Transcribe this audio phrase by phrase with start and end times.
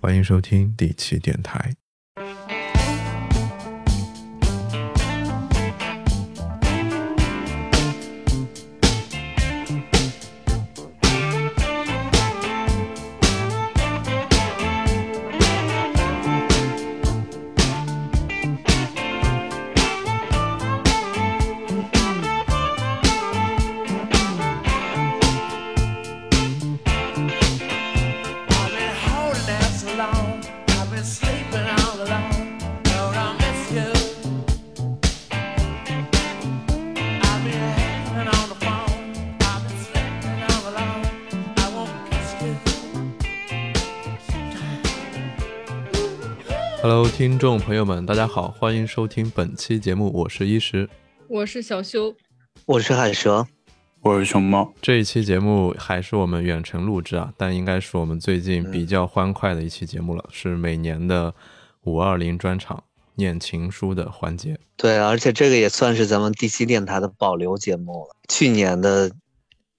[0.00, 1.74] 欢迎收听第七电台。
[47.18, 50.88] 听众朋友们，大家好，欢迎收听本期节目，我是一石。
[51.26, 52.14] 我是小修，
[52.64, 53.44] 我是海蛇，
[54.02, 61.34] 我是熊猫，这一期节目还是我们远程录制啊，但应该是我们最近比较欢快的一期节目了，是每年的
[61.82, 62.84] 五二零专场
[63.16, 64.56] 念情书的环节。
[64.76, 68.14] 对，而且这个也算是咱们第七电台的保留节目了。
[68.28, 69.10] 去年的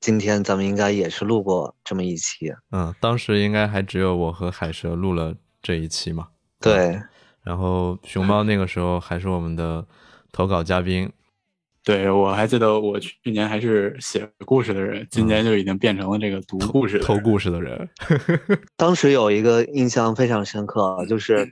[0.01, 2.51] 今天，咱们应该也是录过这么一期。
[2.71, 6.27] 嗯，当时应该还只有我和海蛇录了这一期嘛。
[6.59, 7.01] 对，
[7.49, 9.83] 然后熊猫那个时候还是我们的
[10.31, 11.11] 投稿嘉宾，
[11.83, 17.89] 对我还记得我去年还是写故事的人，今年就已经变成了这个读故事偷故事的人。
[18.77, 21.51] 当时有一个印象非常深刻，就是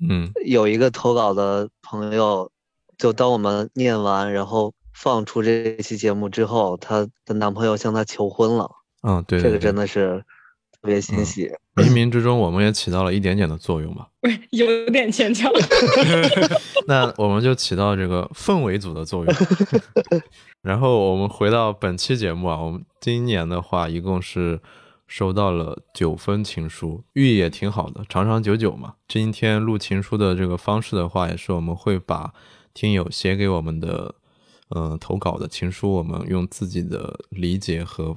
[0.00, 2.50] 嗯有一个投稿的朋友，
[2.96, 8.70] 就当我们念完，然后放出这期节目之后，她的男朋友向她求婚了，
[9.02, 10.24] 嗯，对这个真的是
[10.84, 11.50] 特别欣喜。
[11.76, 14.06] 冥冥之中我们也起到了一点点的作用嘛。
[14.20, 15.50] 不是有点牵强。
[16.86, 19.34] 那我们就起到这个氛围组的作用。
[20.60, 24.60] 然后我们回到本期节目啊，我们今年的话一共是
[25.06, 28.96] 收到了九封情书，寓意也挺好的，长长久久嘛。
[29.08, 32.34] 今天录情书的这个方式的话，也是我们会把
[32.74, 34.14] 听友写给我们的，
[34.76, 38.14] 嗯、投稿的情书，我们用自己的理解和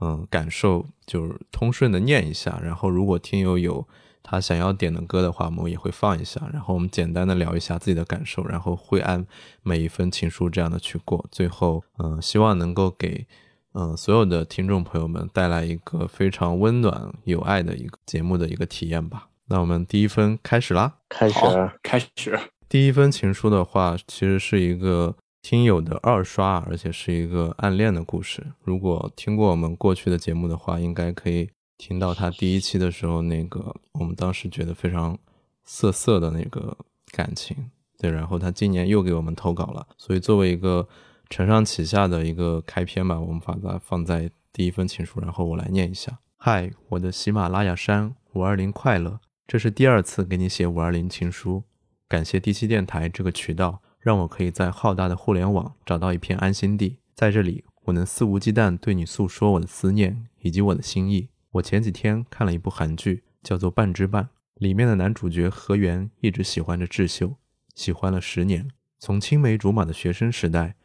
[0.00, 2.60] 嗯感受，就是通顺的念一下。
[2.62, 3.86] 然后如果听友有
[4.22, 9.26] 他想要点的歌的话，我们也会放一下，然后我们简单的聊一下自己的感受，然后会按
[9.62, 13.26] 每一封情书这样的去过，最后，嗯、希望能够给，
[13.74, 19.28] 嗯、所有的听众朋友们带来一个非常温暖有爱的一个节目的一个体验吧。
[19.48, 20.94] 那我们第一分开始啦。
[21.10, 21.40] 开始，
[21.82, 22.40] 开始。
[22.66, 28.42] 第一封情书的话，其实是一个听友的二刷，而且是一个暗恋的故事。
[28.62, 35.18] 如果听过我们过去的节目的话，应该可以听到他第一期的时候那个我们当时觉得非常
[35.62, 36.74] 涩涩的那个
[37.10, 37.70] 感情。
[37.98, 40.88] 对，然后他今年又给我们投稿了，所以作为一个
[41.28, 46.20] 承上启下的一个开篇吧，我们把它放在第一封情书，然后我来念一下。
[46.38, 51.64] 嗨，我的喜马拉雅山五二零快乐，这是第二次给你写五二零情书。
[52.08, 61.30] 感谢第七电台这个渠道，让我可以在浩大的互联网找到一片安心地，在这里我能肆无忌惮对你诉说我的思念以及我的心意。
[61.52, 64.24] 我前几天看了一部韩剧，叫做《半之半》，
[64.56, 67.36] 里面的男主角河源一直喜欢着智秀，
[67.74, 70.76] 喜欢了十年，从青梅竹马的学生时代，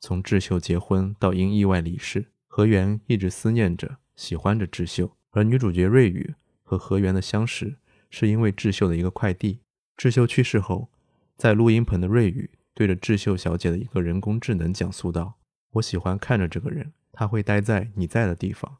[0.00, 5.12] 从智秀结婚到因意外离世，河源一直思念着、喜欢着智秀。
[5.30, 6.34] 而女主角瑞宇
[6.64, 7.76] 和河源的相识，
[8.10, 9.60] 是因为智秀的一个快递。
[9.96, 10.88] 智秀去世后，
[11.36, 15.34] 在录音棚的瑞宇对着智秀小姐的一个人工智能讲述道
[15.74, 18.78] ：“我喜欢看着这个人，他会待在你在的地方，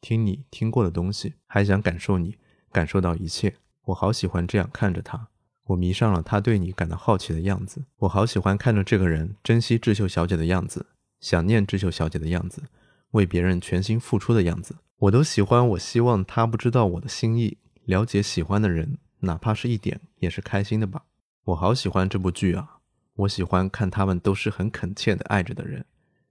[0.00, 2.36] 听你听过的东西，还想感受你
[2.72, 3.56] 感受到一切。
[3.86, 5.28] 我好喜欢这样看着他，
[5.64, 7.84] 我迷上了他对你感到好奇的样子。
[7.98, 10.86] 我好喜欢看着这个人珍惜智秀小姐的样子，
[11.20, 12.62] 想念智秀小姐的样子，
[13.10, 14.76] 为别人全心付出的样子。
[14.96, 15.68] 我都喜欢。
[15.70, 21.04] 我希望他不知道我的心意，了解喜欢的人，哪怕是一点，也是开心的吧。
[21.44, 22.73] 我好喜欢这部剧啊！
[23.14, 25.84] 我喜欢看他们都是很恳切的爱着的人。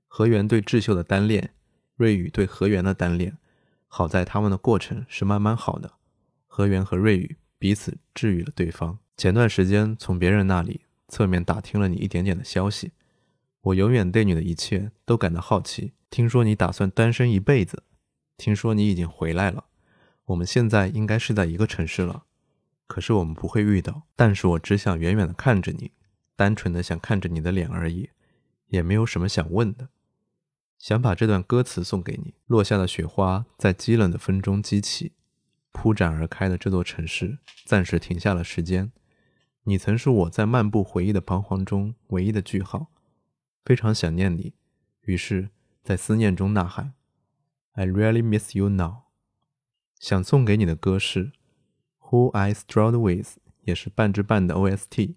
[0.08, 1.54] 河源对智秀的单恋，
[1.96, 3.38] 瑞宇对河源的单恋，
[3.88, 5.94] 好在他们的过程是慢慢好的。
[6.46, 9.00] 河源和瑞宇彼此治愈了对方。
[9.18, 12.91] 前段时间从别人那里侧面打听了你一点点的消息，
[13.62, 15.94] 我永远对你的一切都感到好奇。
[16.09, 17.84] 听说你打算单身一辈子，
[18.38, 19.66] 听说你已经回来了，
[20.26, 22.26] 我们现在应该是在一个城市了。
[22.86, 25.91] 可是我们不会遇到，但是我只想远远的看着你，
[26.35, 28.09] 单纯的想看着你的脸而已，
[28.68, 29.90] 也没有什么想问的。
[30.78, 32.34] 想把这段歌词送给你。
[32.47, 35.14] 落下的雪花在激冷的风中激起，
[35.72, 38.91] 铺展而开的这座城市暂时停下了时间。
[39.64, 42.88] 你曾是我在漫步回忆的彷徨中唯一的句号，
[43.64, 44.53] 非常想念你，
[45.03, 45.52] 于是，
[45.82, 46.94] 在思念中呐喊
[47.72, 49.03] ：“I really miss you now。”
[49.97, 51.28] 想送给你的歌是
[52.09, 53.28] 《Who I Strolled With》，
[53.62, 55.16] 也是半之半的 OST。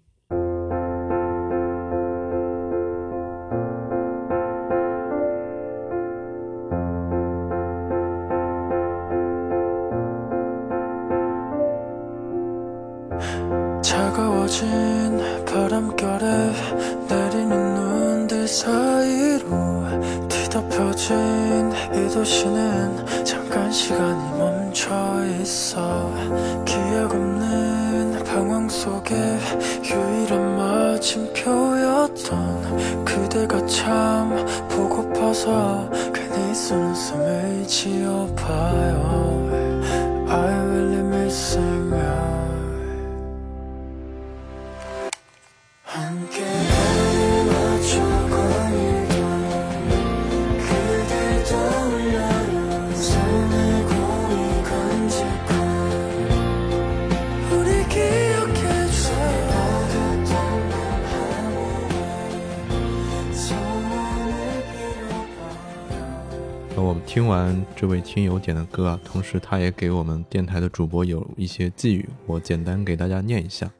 [67.07, 73.71] 听完这位听友点的歌啊，同时他也给我们电台的主播有一些寄语，我简单给大家念一下。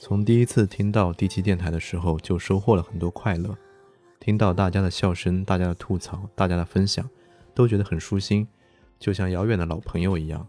[0.00, 3.56] 从第一次听到第七电台的时候，就收获了很多快乐，
[4.18, 7.08] 听到大家的笑声、大家的吐槽、大家的分享，
[7.54, 8.46] 都觉得很舒心，
[8.98, 10.46] 就像遥远的老朋友一样。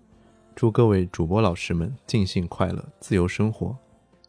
[0.55, 3.77] 祝各位主播老师们尽兴快乐，自由生活，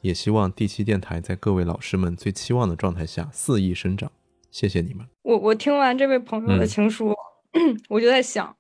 [0.03, 4.13] 也希望第七电台在各位老师们最期望的状态下肆意生长。
[4.51, 5.07] 谢谢你们。
[5.23, 7.15] 我我听完这位朋友的嗯情书，
[7.89, 8.57] 我就在想，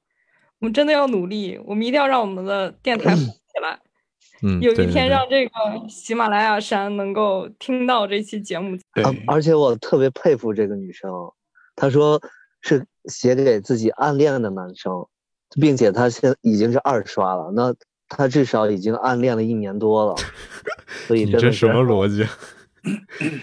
[0.58, 3.78] 我们真的要努力，我们一定要让我们的电台火起来。
[4.42, 5.50] 嗯，有一天让这个
[5.88, 11.10] 喜马拉雅山能够听到这期节目，对啊，而且我特别佩服这个女生，
[11.76, 12.20] 她说
[12.62, 15.06] 是写给自己暗恋的男生，
[15.60, 17.74] 并且她现在已经是二刷了，那
[18.08, 20.16] 她至少已经暗恋了一年多了，
[21.06, 22.26] 所以 你真的是这什么逻辑？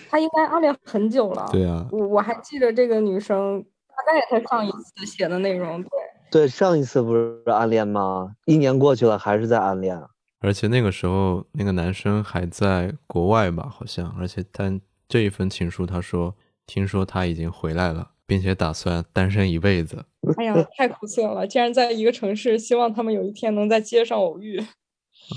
[0.09, 1.47] 他应该暗恋很久了。
[1.51, 3.63] 对啊，我我还记得这个女生
[3.97, 5.89] 大概她上一次写的内容，对，
[6.31, 8.35] 对上一次不是暗恋吗？
[8.45, 9.99] 一年过去了还是在暗恋，
[10.39, 14.79] 而且那个时候那个男生还在国外吧，好像，而且但
[15.09, 16.35] 这一封情书他说，
[16.65, 20.05] 听说他已经回来了，并且打算单身一辈子。
[20.37, 21.47] 哎呀，太苦涩了！
[21.47, 24.59] 竟然在一个城市，希望他们有一天能在街上偶遇。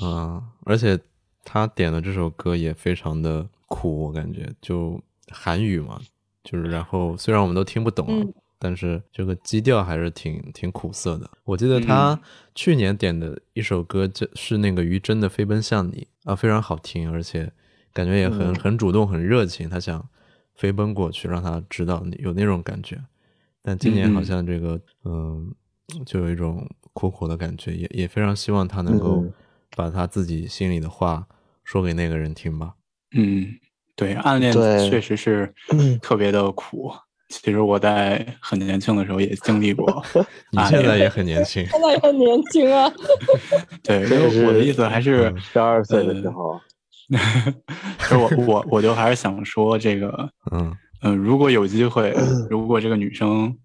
[0.03, 0.99] 啊、而且
[1.45, 6.01] 他点的这首歌也非常的苦，我感觉就韩语嘛，
[6.43, 11.29] 就是然后虽然我们都听不懂啊，嗯但是这个基调还是挺挺苦涩的。
[11.45, 12.21] 我记得他嗯
[12.55, 17.51] 去年点的一首歌，就是那个于真的《飞奔向你》啊，非常好听，而且
[17.95, 20.07] 感觉也很嗯很主动、很热情，他想
[20.55, 23.03] 飞奔过去，让他知道有那种感觉。
[23.63, 25.55] 但今年好嗯像这个嗯，
[26.05, 29.33] 就有一种苦苦的感觉，也也非常希望他能够嗯
[29.75, 31.27] 把他自己心里的话
[31.65, 32.75] 说给那个人听吧。
[33.13, 33.49] 嗯，
[33.97, 35.55] 对，暗恋对确实是
[36.03, 36.93] 特别的苦。
[37.31, 39.87] 其实我在很年轻的时候也经历过
[40.53, 42.93] 你现在也很年轻，现在也很年轻啊，
[43.83, 46.61] 对，真的是因为我的意思还是嗯十二岁的呃时候，
[47.09, 47.17] 其
[48.09, 50.77] 实我我我就还是想说这个，嗯。
[51.03, 52.15] 嗯、如果有机会，
[52.51, 53.57] 如果这个女生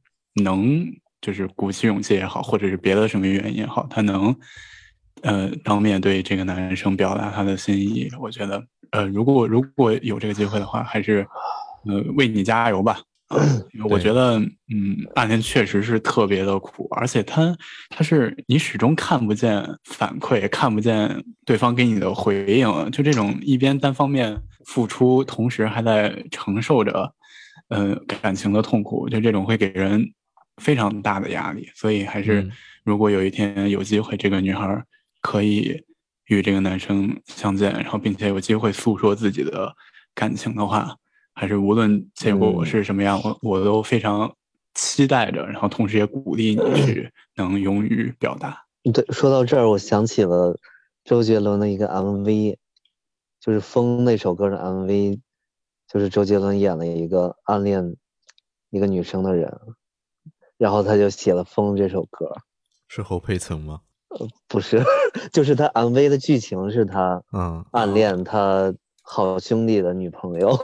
[0.41, 0.85] 能
[1.19, 4.33] 就是鼓起勇气也好，或者是别的什么原因也好，她能
[5.21, 11.27] 呃当面对这个男生表达她的心意，我觉得呃如果如果有这个机会的话，还是
[11.85, 13.01] 呃为你加油吧。
[13.89, 17.57] 我觉得，嗯，暗恋确实是特别的苦，而且他
[17.89, 27.11] 他是你始终看不见反馈，看不见对方给你的回应，就这种一边单方面付出，同时还在承受着，
[27.69, 30.13] 呃，感情的痛苦，就这种会给人
[30.57, 31.67] 非常大的压力。
[31.73, 32.51] 所以还是嗯，
[32.83, 34.85] 如果有一天有机会，这个女孩儿
[35.21, 35.83] 可以
[36.27, 39.75] 与这个男生相见，然后并且有机会诉说自己的
[40.13, 40.95] 感情的话，
[41.35, 44.33] 还是无论结果我是什么样，我我都非常
[44.73, 48.65] 期待着，然后同时也鼓励你去 能勇于表达。
[48.93, 50.57] 对，说到这儿，我想起了
[51.03, 52.55] 周杰伦的一个 MV，
[53.39, 55.19] 就是《风》那首歌的 MV，
[55.87, 57.95] 就是周杰伦演了一个暗恋
[58.69, 59.59] 一个女生的人，
[60.57, 62.31] 然后他就写了《风》这首歌，
[62.87, 63.81] 是侯佩岑吗？
[64.09, 64.81] 呃不是，
[65.33, 70.57] 就是他 MV 的剧情是他嗯，暗恋他好兄弟的女朋友，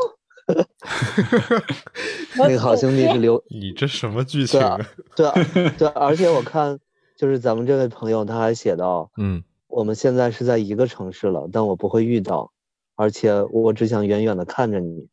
[2.37, 4.79] 那个好兄弟是刘， 你这什么剧情对啊，
[5.15, 5.33] 对啊，
[5.77, 6.77] 对啊，而且我看
[7.17, 12.51] 就是咱们这位朋友他还写到，嗯我们现在是在一个城市了，但我不会遇到，
[12.95, 15.07] 而且我只想远远的看着你，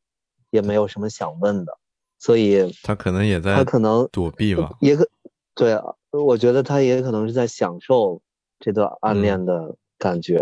[0.50, 1.78] 也没有什么想问的，
[2.18, 4.70] 所以他可能也在他可能躲避吧。
[4.80, 5.08] 也可
[5.54, 8.20] 对啊，我觉得他也可能是在享受
[8.58, 10.38] 这段暗嗯恋的感觉。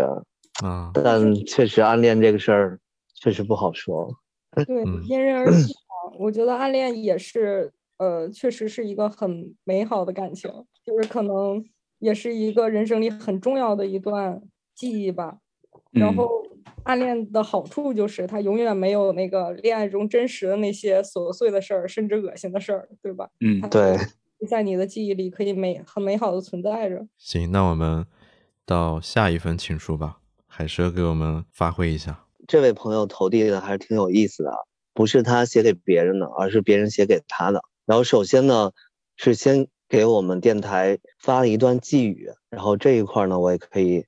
[0.63, 2.79] 啊，但确实暗恋这个事儿
[3.13, 4.11] 确实不好说。
[4.65, 6.17] 对，嗯因人而异嘛。
[6.19, 10.49] 我觉得暗恋也是，呃，确实是一个很美好的感情，
[10.85, 11.63] 就是可能
[11.99, 14.41] 也是一个人生里很重要的一段
[14.75, 15.39] 记忆吧。
[15.91, 16.29] 然嗯后，
[16.83, 23.29] 暗恋的好处就是它永远没有那个恋爱中真实的那些琐碎的事儿，甚至恶心的事儿，对吧？
[23.41, 23.97] 嗯它对，
[24.47, 27.07] 在你的记忆里可以美很美好的存在着。
[27.17, 28.05] 行，那我们
[28.65, 32.26] 到下一份情书吧，海蛇给我们发挥一下。
[32.47, 34.51] 这位朋友投递的还是挺有意思的，
[34.93, 37.61] 不是他写给别人的，而是别人写给他的。
[37.85, 38.71] 然后首先呢，
[39.17, 44.05] 是先给我们电台发了一段寄语，然后这一块呢，我也可以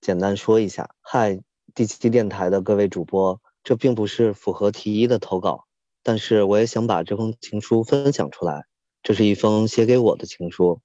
[0.00, 0.90] 简单说一下。
[1.00, 1.40] 嗨，
[1.76, 5.66] 第七电台的各位主播，这并不是符合题一的投稿，
[6.02, 8.64] 但是我也想把这封情书分享出来。
[9.04, 10.80] 这是一封写给我的情书，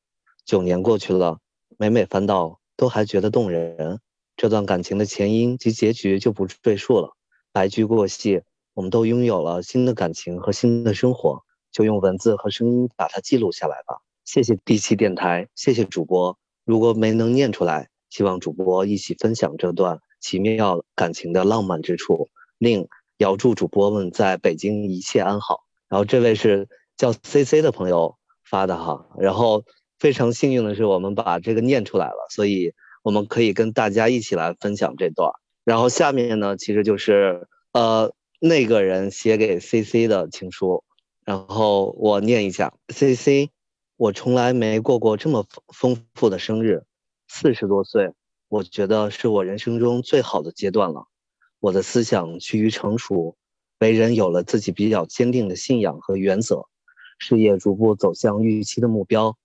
[0.46, 1.40] 九年过去了，
[1.80, 4.00] 每每翻到都还觉得动人。
[4.42, 7.12] 这段感情的前因及结局就不赘述了，
[7.52, 8.42] 白驹过隙，
[8.74, 14.02] 我们都拥有了新的感情和新的生活，就用文字和声音把它记录下来吧。
[14.26, 16.40] 谢谢第七电台，谢谢主播。
[16.66, 22.28] 如果没能念出来，希望主播一起分享这段奇妙感情的浪漫之处。
[22.58, 25.60] 另遥祝主播们在北京一切安好。
[25.88, 26.68] 然后这位是
[26.98, 29.66] 叫 C C 的朋友发的哈，然后
[30.00, 35.32] 非常幸运的是我们把这个念出来了，所以我们可以跟大家一起来分享这段。
[35.64, 40.84] 然后下面呢，其实就是呃那个人写给 C C 的情书，
[41.24, 43.52] 然后我念一下 C C，
[43.98, 46.84] 我从来没过过这么丰丰富的生日，
[47.28, 48.12] 四十多岁，
[48.50, 51.08] 我觉得是我人生中最好的阶段了。
[51.60, 53.36] 我的思想趋于成熟，
[53.80, 56.66] 为人有了自己比较坚定的信仰和原则，
[57.20, 59.38] 事业逐步走向预期的目标，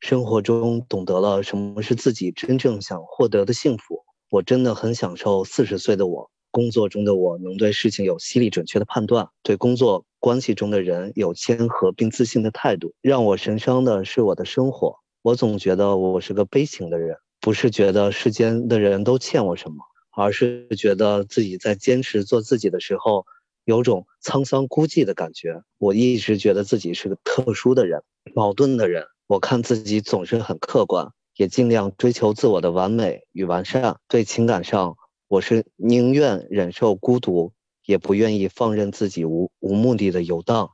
[0.00, 4.04] 生活中懂得了什么是自己真正想获得的幸福。
[4.30, 12.94] 我真的很享受四十岁的我，工作中的我能对事情有犀利准确的判断，对工作关系中的人有谦和并自信的态度。
[13.02, 19.76] 让我神伤的是我的生活，我总觉得我是个悲情的人，不是觉得世间的人都欠我什么。
[20.12, 23.24] 而是觉得自己在坚持做自己的时候，
[23.64, 25.62] 有种沧桑孤寂的感觉。
[25.78, 28.02] 我一直觉得自己是个特殊的人，
[28.34, 29.04] 矛盾的人。
[29.28, 33.98] 我看自己总是很客观，也尽量追求自我的完美与完善。
[34.08, 34.96] 对情感上，
[35.28, 37.52] 我是宁愿忍受孤独，
[37.84, 40.70] 也不愿意放任自己无无目的的游荡。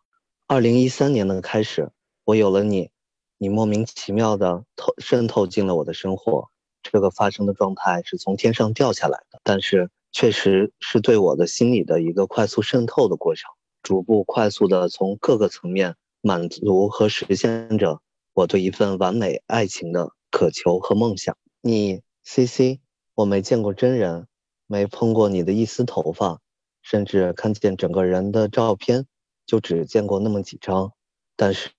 [0.46, 1.90] 二零一三年的开始，
[2.25, 2.90] 我有了你，
[3.38, 6.49] 你莫名其妙的透渗透进了我的生活。
[6.80, 13.50] 这个发生的状态是从天上掉下来的，但是确实是对我的心理的一个快速渗透的过程，
[13.82, 17.99] 逐步快速的从各个层面满足和实现着
[18.35, 21.38] 我对一份完美爱情的渴求和梦想。
[21.62, 22.81] 你 C C，
[23.14, 24.26] 我没见过真人，
[24.67, 26.41] 没碰过你的一丝头发，
[26.83, 29.07] 甚至看见整个人的照片，
[29.47, 30.93] 就只见过那么几张。
[31.37, 31.71] 但是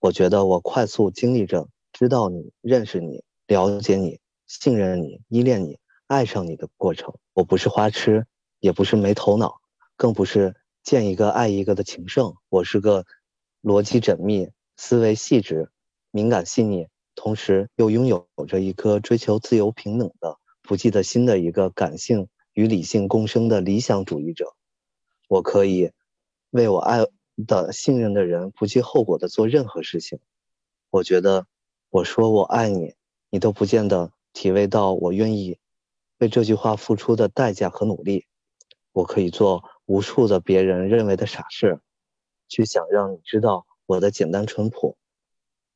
[0.00, 4.20] 我觉得我快速经历着知道你、认识你、了解你。
[4.48, 5.78] 信任你、依恋你、
[6.08, 8.26] 爱上你的过程，我不是花痴，
[8.60, 9.62] 也不是没头脑，
[9.96, 12.34] 更不是见一个爱一个的情圣。
[12.50, 13.06] 我是个
[13.62, 15.70] 逻辑缜密、思维细致、
[16.12, 24.54] 敏感细腻，同时又拥有着一颗追求自由平等的、不计得心的一个感性与理性共生的理想主义者。
[25.26, 25.90] 我可以
[26.50, 26.98] 为我爱
[27.46, 30.20] 的、信任的人不计后果的做任何事情。
[30.90, 31.46] 我觉得
[31.90, 32.94] 我说我爱你，
[33.30, 34.12] 你都不见得。
[34.34, 35.58] 体味到我愿意
[36.16, 38.24] 为这句话付出的代价和努力，
[38.92, 41.80] 我可以做无数的别人认为的傻事，
[42.48, 44.96] 去想让你知道我的简单淳朴，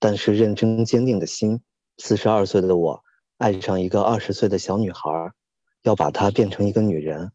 [0.09, 1.63] 但是认真坚定的心。
[1.99, 3.03] 四十二岁的我
[3.39, 5.33] 爱上一个二十岁的小女孩，
[5.83, 7.33] 要把她变成一个女人，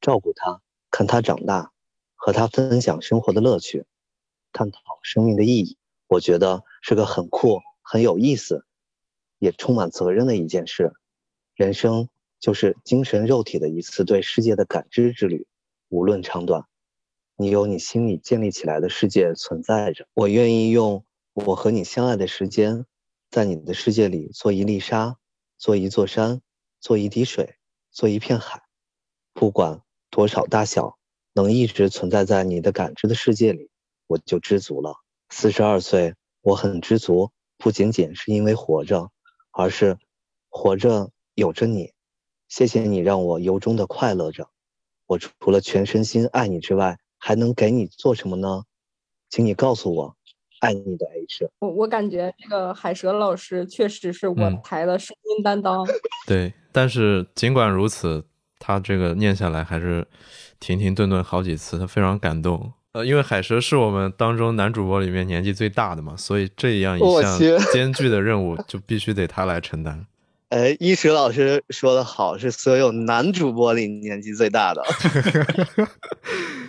[0.00, 1.72] 照顾她，看她长大，
[2.14, 3.86] 和她分享生活的乐趣，
[4.52, 5.78] 探讨生命的意义。
[6.06, 8.64] 我觉得是个很酷、很有意思。
[9.40, 10.92] 也充满责任的一件事，
[11.56, 12.08] 人生
[12.38, 15.48] 就是精神肉体的一次对世界的感知之旅，
[15.88, 16.66] 无论长短，
[17.36, 20.06] 你有你心里建立起来的世界存在着。
[20.14, 21.04] 我愿意用
[21.44, 22.86] 我和你相爱的时间，
[23.30, 25.18] 在你的世界里做一粒沙，
[25.58, 26.40] 做一座山，
[26.80, 27.56] 做一滴水，
[27.90, 28.62] 做一片海，
[29.34, 30.96] 不管多少大小，
[31.34, 33.68] 能一直存在在你的感知的世界里，
[34.06, 34.94] 我就知足了。
[35.28, 39.10] 四十二岁，我很知足，不仅仅是因为活着。
[39.58, 39.98] 而是
[40.50, 41.92] 活着有着你，
[42.46, 44.50] 谢谢你让我由衷的快乐着。
[45.06, 48.64] 我除了全身心爱你之外，还能给你做什么呢？
[49.30, 50.16] 请你告诉我，
[50.66, 51.48] 爱你的 H。
[51.58, 55.86] 我我感觉这个海蛇老师确实是我嗯台的声音担当。
[56.26, 58.24] 对，但是尽管如此，
[58.58, 60.06] 他这个念下来还是
[60.58, 62.72] 停停顿顿好几次，他非常感动。
[62.92, 67.38] 呃，因为海蛇是我们当中男主播里面年纪最大的嘛，所以这样一项
[67.72, 70.06] 艰巨 的任务就必须得他来承担。
[70.48, 74.82] 哎，一石老师说的好，是所有男主播里年纪最大的。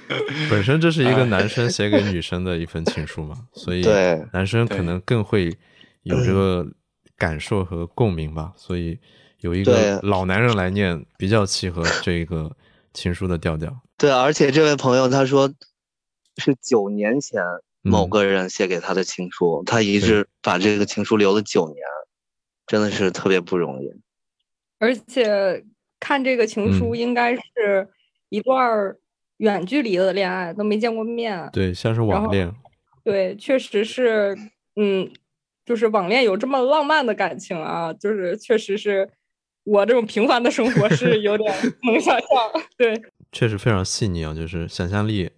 [0.50, 4.26] 本身这是一个男生写给女生的一封情书嘛， 所以对。
[4.34, 5.56] 男生可能更会
[6.04, 6.66] 有这个
[7.18, 8.98] 感受和共鸣吧，所以
[9.40, 12.56] 有一个老男人来念比较契合这个
[12.94, 13.76] 情书的调调。
[13.98, 15.52] 对，而且这位朋友他说
[16.38, 17.42] 是九年前
[17.82, 21.78] 某嗯个人写给他的情书，他一直把这个情书留了九年，
[22.66, 23.92] 真的是特别不容易。
[24.80, 25.66] 而且
[26.00, 26.98] 看这个情书，嗯。
[26.98, 27.90] 应该是
[28.30, 28.98] 一段儿
[29.38, 31.50] 远距离的恋爱，都没见过面。
[31.54, 32.54] 对，像是网恋，
[33.04, 34.38] 对，确实是，
[34.76, 35.10] 嗯，
[35.66, 39.10] 就是网恋有这么浪漫的感情啊，就是确实是
[39.64, 41.54] 我这种平凡的生活是有点
[41.84, 42.28] 能想象。
[42.78, 43.02] 对，
[43.32, 45.30] 确实非常细腻啊，就是想象力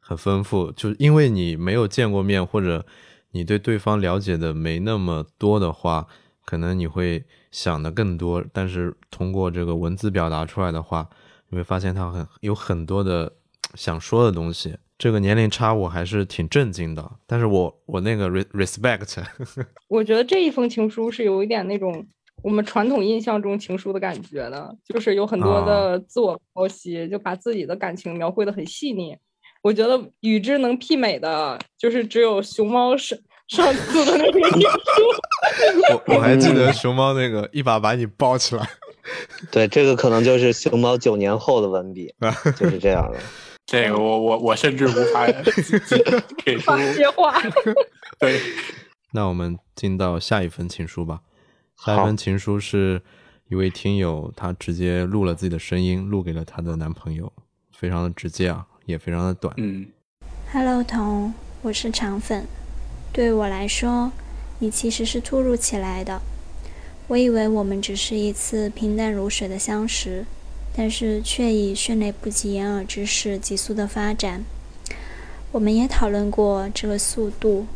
[0.00, 0.70] 很丰富。
[0.72, 2.86] 就因为你没有见过面，或者
[3.32, 6.06] 你对对方了解的没那么多的话，
[6.44, 8.44] 可能你会想的更多。
[8.52, 11.08] 但是通过这个文字表达出来的话，
[11.48, 13.34] 你会发现他很有很多的
[13.74, 14.76] 想说的东西。
[14.98, 19.24] 这个年龄差我还是挺震惊的，但是我我那个 re respect，
[19.86, 22.04] 我觉得这一封情书是有一点那种
[22.42, 29.16] 我们传统印象中情书的感觉的，就是有很多啊的自我剖析，就把自己的感情描绘的很细腻。
[29.62, 34.68] 我觉得与之能媲美的，就是只有熊猫上上次的那个情书。
[35.92, 38.68] 我我还记得 熊猫那个一把把你抱起来，
[39.52, 42.12] 对，这个可能就是熊猫九年后的文笔，
[42.58, 43.18] 就是这样的。
[43.70, 45.26] 这个我我我甚至无法
[46.42, 47.38] 给出发接话，
[48.18, 48.40] 对，
[49.12, 51.20] 那我们进到下一封情书吧。
[51.84, 53.02] 下一好封情书是
[53.50, 57.30] 一位听友，他直接录了自己的声音，录给了她的男朋友，
[57.76, 59.52] 非常的直接啊，也非常的短。
[59.58, 59.86] 嗯
[60.50, 62.46] Hello，彤，我是肠粉。
[63.12, 64.10] 对我来说，
[64.60, 66.22] 你其实是突如其来的。
[67.08, 70.24] 我以为我们只是一次平淡如水的相识，
[70.78, 74.44] 但是却以迅雷不及掩耳之势急速的发展。
[75.50, 77.66] 我们也讨论过这个速度，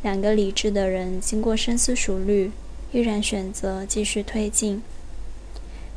[0.00, 2.52] 两个理智的人经过深思熟虑，
[2.92, 4.80] 依然选择继续推进。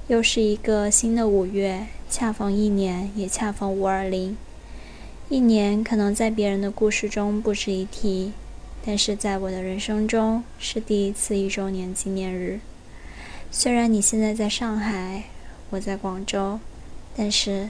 [0.07, 4.35] 又是一个新的五月，恰逢一年，也恰逢五二零。
[5.29, 8.31] 一年可能在别人的故事中不值一提，
[8.83, 12.59] 但是在我的人生中是第一次一周年纪念日。
[13.51, 15.25] 虽然你现在在上海，
[15.75, 16.57] 我在广州，
[17.17, 17.69] 但是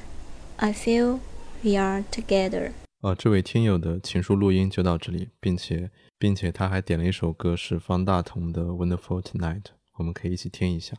[0.57, 1.17] I feel
[1.63, 2.71] we are together。
[3.01, 5.89] 呃，这位听友的情书录音就到这里，并且
[6.19, 9.61] 并且他还点了一首歌是方大同的《Wonderful Tonight》，
[9.95, 10.95] 我们可以一起听一下。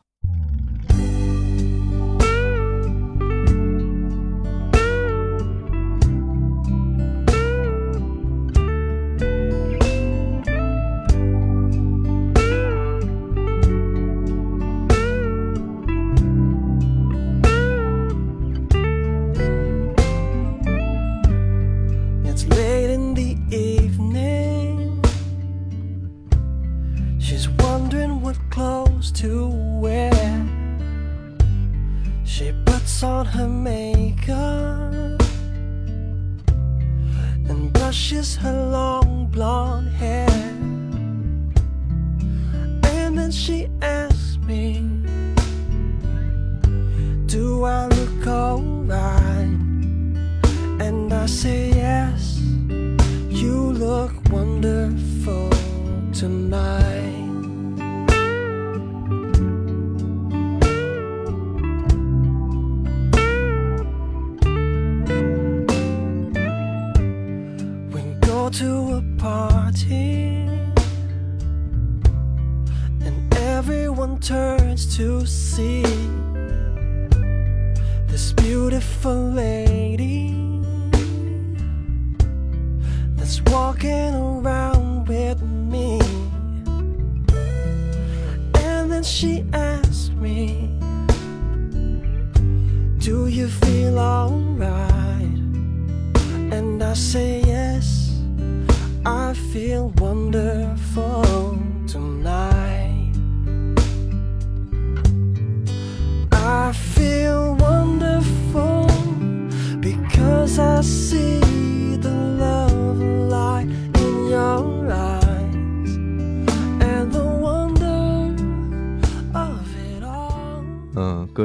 [33.37, 33.49] Her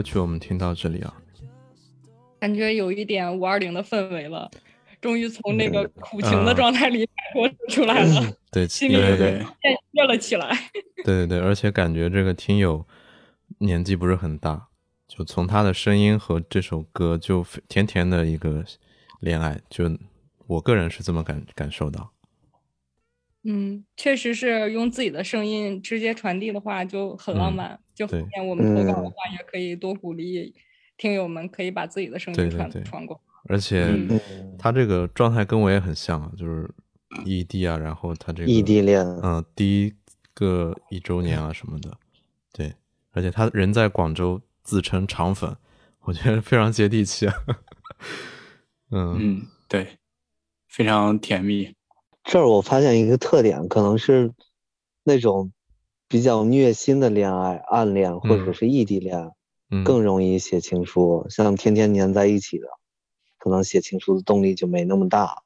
[0.01, 1.13] 歌曲我们听到这里啊，
[2.39, 4.49] 感觉有一点五二零的氛围了，
[4.99, 10.57] 终于从那个苦情的状态里摆脱出来了，对，心里对对渐悦了起来。
[11.05, 12.83] 对对对，而且感觉这个听友
[13.59, 14.69] 年纪不是很大，
[15.07, 18.65] 就从他的声音和这首歌就甜甜的一个
[19.19, 19.85] 恋爱，就
[20.47, 22.11] 我个人是这么感感受到。
[23.43, 27.79] 嗯，确实是用自己的声音直接传递的话就很浪嗯漫。
[28.07, 30.53] 就后对面我们投稿的话，也可以多鼓励
[30.97, 33.21] 听友们可以把自己的声音传传过来。
[33.49, 33.87] 而且
[34.57, 36.69] 他这个状态跟我也很像啊，就是
[37.25, 39.93] 异地啊，然后他这个异地恋，嗯，第一
[40.33, 41.97] 个一周年啊什么的，
[42.53, 42.73] 对，
[43.11, 45.57] 而且他人在广州，自称肠粉，
[46.01, 47.33] 我觉得非常接地气啊。
[48.91, 49.97] 嗯嗯，对，
[50.67, 51.73] 非常甜蜜。
[52.23, 54.31] 这儿我发现一个特点，可能是
[55.03, 55.51] 那种
[56.12, 59.32] 比较虐心的恋爱、暗恋或者嗯是异地恋，
[59.71, 61.26] 嗯，更容易写情书。
[61.30, 62.67] 像天天黏在一起的，
[63.39, 65.41] 可能写情书的动力就没那么大，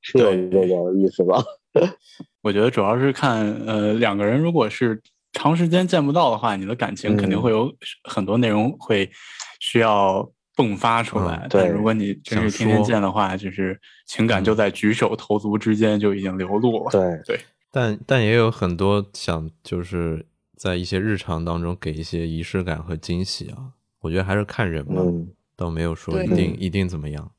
[0.00, 1.42] 是这个意思吧？
[2.40, 7.72] 我觉得主要是看，呃，两个人如果是长时间见不到的话，你的感情肯定嗯会有
[8.04, 9.10] 很多内容会
[9.58, 11.42] 需要迸发出来。
[11.44, 13.76] 嗯对如果你真是天天见的话，就是
[14.06, 16.90] 情感就在举手投足之间就已经流露了。
[16.92, 27.30] 对，对，但但也有很多想就是在一些日常当中给一些仪式感和惊喜啊，我觉得还是看人吧，嗯，倒没有说一定一定怎么样。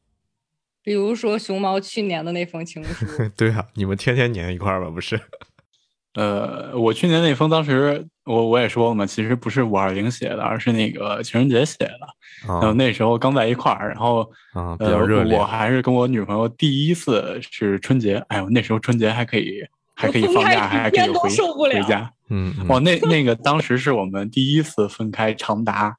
[0.84, 3.06] 比如说熊猫去年的那封情书，
[3.38, 5.20] 对啊，你们天天粘一块儿吧，不是？
[6.15, 12.00] 呃，我去年那封当时我我也说了嘛，其实不是五二零写的，而是那个情人节写的。
[12.48, 14.22] 然后啊那时候刚在一块儿，然后
[14.54, 15.46] 啊，比呃较热烈我。
[15.46, 19.63] 还是跟我女朋友第一次是春节，哎呦，那时候春节还可以
[20.02, 21.30] 还可以放假，还可以回
[21.70, 22.12] 回家。
[22.30, 25.96] 嗯，嗯哇，那那个当时是我们第一次分开长达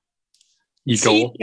[0.84, 1.12] 一周。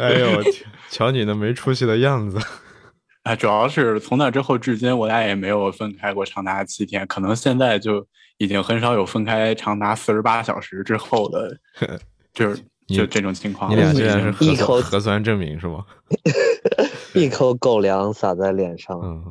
[0.00, 0.54] 哎呦，天
[0.90, 2.38] 瞧你那没出息的样子。
[3.24, 8.06] 啊，主要是从那之后至今，我俩也没有分开过长达七天，可能现在就
[8.38, 11.58] 已经很少有分开长达四十八小时之后的，
[12.32, 13.82] 就是就这种情况你了。
[13.82, 15.84] 俩竟然是核一口酸核酸证明是吗？
[17.14, 19.24] 一口狗粮撒在脸上，嗯，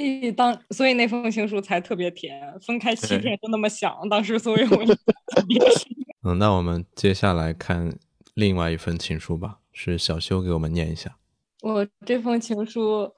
[0.00, 5.58] 一当所以那封情书才特别甜，分开七天就那么想，当时所以我就特别
[6.24, 7.96] 嗯，那我们接下来看
[8.34, 11.16] 另外一份情书吧，是小修给我们念一下。
[11.62, 13.12] 我这封情书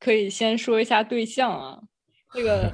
[0.00, 1.80] 可以先说一下对象啊，
[2.32, 2.72] 这个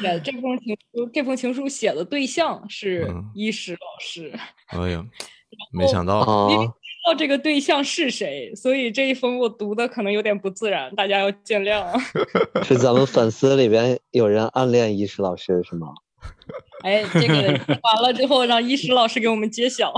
[0.00, 3.30] 写这封情书，这封情书写的对象是嗯。
[3.34, 5.06] 医师老师，哎呀，
[5.72, 11.98] 没想到，啊道这个对象是谁，所以这一封我读的可能有点不自然，大家要见谅啊。
[12.62, 15.88] 是咱们粉丝里边有人暗恋医师老师是吗？
[16.84, 19.92] 哎，这个完了之后，让医师老师给我们揭晓。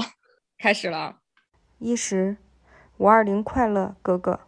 [0.58, 1.16] 开始了啊，
[1.78, 2.36] 一十
[2.96, 4.40] 五二零快乐，哥哥。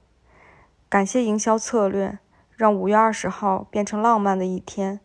[0.89, 2.19] 感谢营销策略，
[2.55, 5.01] 让五月二十号变成浪漫的一天。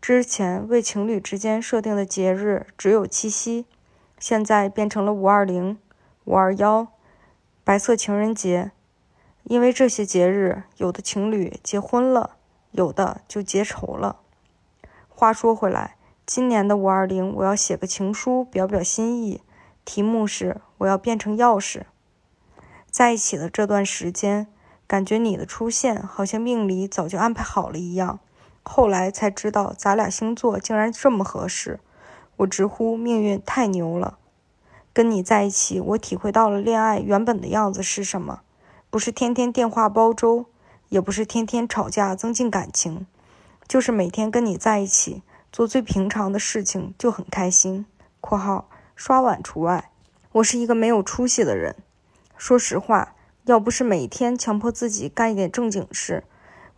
[0.00, 3.66] 之前为情侣之间设定的节日只有七夕，
[4.18, 5.76] 现在变成了五二零、
[6.28, 6.88] 五二幺、
[7.64, 8.70] 白色情人节。
[9.44, 12.36] 因为这些节日，有的情侣结婚了，
[12.72, 14.16] 有的就结仇了。
[15.08, 19.40] 话说回来，今年的五二零，我要写个情书表表心意，
[19.86, 21.84] 题目是“我要变成钥匙”。
[22.92, 24.48] 在一起的这段时间，
[24.86, 28.20] 感觉你的出现好像命里早就安排好了一样。
[28.62, 31.80] 后来才知道，咱俩星座竟然这么合适，
[32.36, 34.17] 我直呼命运太牛了。
[34.92, 38.40] 跟你在一起，我体会到了恋爱原本的样子是什么，
[38.90, 40.46] 不是天天电话煲粥，
[40.88, 43.06] 也不是天天吵架增进感情，
[43.68, 45.22] 就是每天跟你在一起，
[45.52, 47.86] 做最平常的事情就很开心。
[48.20, 49.90] （括号刷碗除外）
[50.32, 51.76] 我是一个没有出息的人。
[52.36, 56.24] 说实话，要不是每天强迫自己干一点正经事，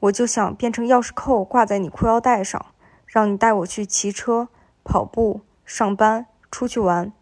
[0.01, 2.67] 我就想变成钥匙扣挂在你裤腰带上，
[3.07, 4.49] 让你带我去骑车、
[4.85, 7.13] 跑步、上班、出去玩。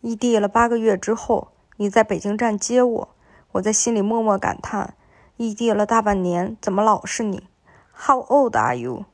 [0.00, 3.08] 异地了八个月之后，你在北京站接我，
[3.52, 4.94] 我在心里默默感叹：
[5.36, 7.48] 异地了大半年，怎么老是你
[7.92, 9.06] ？How old are you？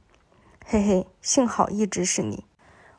[0.66, 2.44] 嘿嘿，幸好一直是你。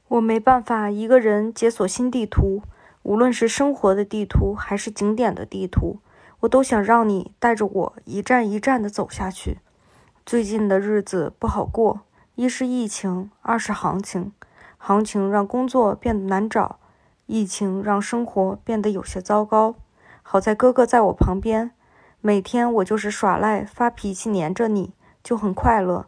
[0.07, 2.63] 我没办法一个人解锁新地图，
[3.03, 5.99] 无论是生活的地图还是景点的地图，
[6.41, 9.59] 我都想让你带着我一站一站的走下去。
[10.25, 12.01] 最近的日子不好过，
[12.33, 14.31] 一是疫情，二是行情。
[14.77, 16.79] 行情让工作变得难找，
[17.25, 19.75] 疫情让生活变得有些糟糕。
[20.21, 21.71] 好在哥哥在我旁边，
[22.21, 26.07] 每天我就是耍赖、发脾气，黏着你就很快乐。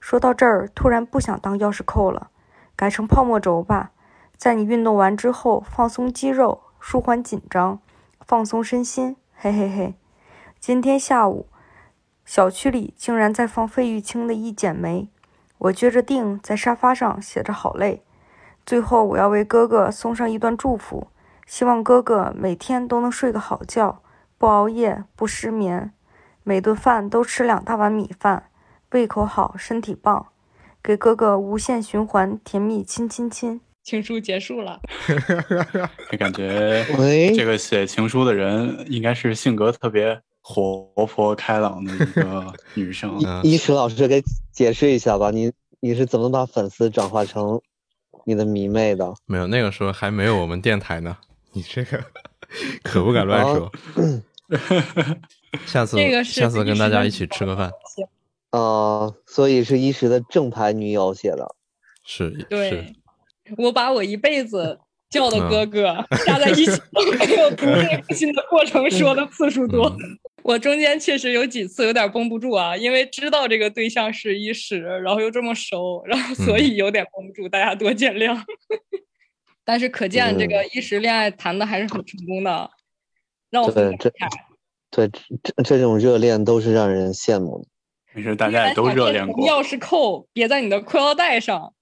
[0.00, 2.30] 说到这儿，突然不想当钥匙扣了，
[2.76, 3.90] 改成泡沫轴吧，
[4.36, 7.80] 在你运动完之后放松肌肉，舒缓紧张，
[8.20, 9.94] 放松身心，嘿嘿嘿。
[10.60, 11.46] 今天下午，
[12.24, 15.02] 小区里竟然在放费玉清的《一剪梅》，
[15.58, 18.04] 我撅着腚在沙发上写着好累。
[18.68, 21.08] 最后，我要为哥哥送上一段祝福，
[21.46, 24.02] 希望哥哥每天都能睡个好觉，
[24.36, 25.90] 不熬夜，不失眠，
[26.44, 28.50] 每顿饭都吃两大碗米饭，
[28.90, 30.26] 胃口好，身体棒。
[30.82, 33.58] 给哥哥无限循环甜蜜亲亲亲。
[33.82, 34.78] 情书结束了，
[36.10, 43.18] 就 感觉 喂这个写情书的人应该是性格特别活泼开朗的一个女生。
[43.24, 45.50] 嗯一石老师给解释一下吧，你
[45.80, 47.62] 你是怎么把粉丝转化成
[48.28, 49.10] 你的迷妹的？
[49.24, 51.16] 没有，那个时候还没有我们电台呢。
[51.54, 51.98] 你这个
[52.82, 53.72] 可不敢乱说。
[55.64, 57.70] 下次这个下次跟大家一起吃个饭。
[58.50, 61.54] 呃，所以是一时的正牌女友写的。
[62.04, 62.94] 是是对，
[63.56, 69.88] 我把我一辈子叫的嗯哥哥 加在一起都没有读这封信的过程说的次数多。
[69.88, 78.42] 嗯我中间确实有几次有点绷不住啊，因为知道这个对象是一时，然后又这么熟，然后所以有点绷不住，大家多见谅。
[79.62, 82.70] 但是可见这个一时恋爱谈的还是很成功的，
[83.50, 84.10] 让我很对这。
[84.90, 87.68] 对，这这这种热恋都是让人羡慕的。
[88.14, 89.46] 没事，大家也都热恋过。
[89.46, 91.74] 钥匙扣别在你的裤腰带上，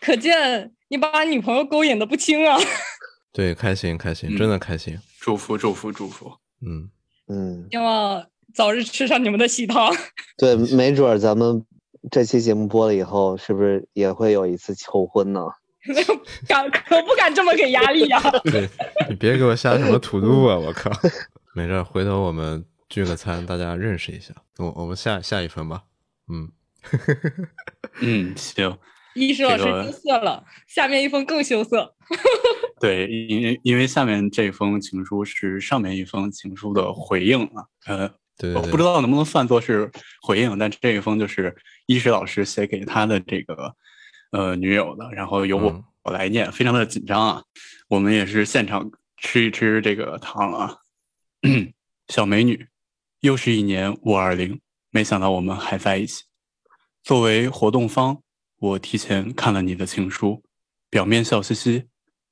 [0.00, 2.56] 可见你把女朋友勾引的不轻啊！
[3.34, 4.98] 对，开心开心，嗯真的开心。
[5.20, 6.32] 祝福祝福祝福！
[6.66, 6.88] 嗯，
[7.28, 9.92] 嗯，希望早日吃上你们的喜糖。
[10.36, 11.64] 对，没准儿咱们
[12.10, 15.40] 这期节目播了以后，是不是也会有一次求婚呢？
[16.48, 18.66] 敢可不敢这么给压力 呀、对
[19.08, 20.56] 你别给我下什么土度啊！
[20.56, 20.90] 我靠，
[21.54, 24.32] 没事儿，回头我们聚个餐，大家认识一下。
[24.56, 25.82] 我我们下下一份吧。
[26.32, 26.50] 嗯，
[28.00, 28.78] 嗯，行，
[29.14, 31.94] 一师老师这个羞涩了，下面一封更羞涩。
[32.80, 39.90] 对，因为因为下面这封情书是上面一封情书的回应啊，呃，对对对，我不知道能不能算作是
[40.22, 41.54] 回应，但这一封就是
[41.86, 43.74] 一师老师写给他的这个
[44.32, 47.42] 呃女友的，然后由我、嗯我来念，非常的紧张啊。
[47.88, 50.76] 我们也是现场吃一吃这个糖啊。
[52.08, 52.66] 小美女，
[53.20, 56.24] 又是一年五二零，没想到我们还在一起。
[57.02, 58.20] 作为活动方，
[58.64, 60.42] 我提前看了你的情书，
[60.88, 61.84] 表面笑嘻嘻，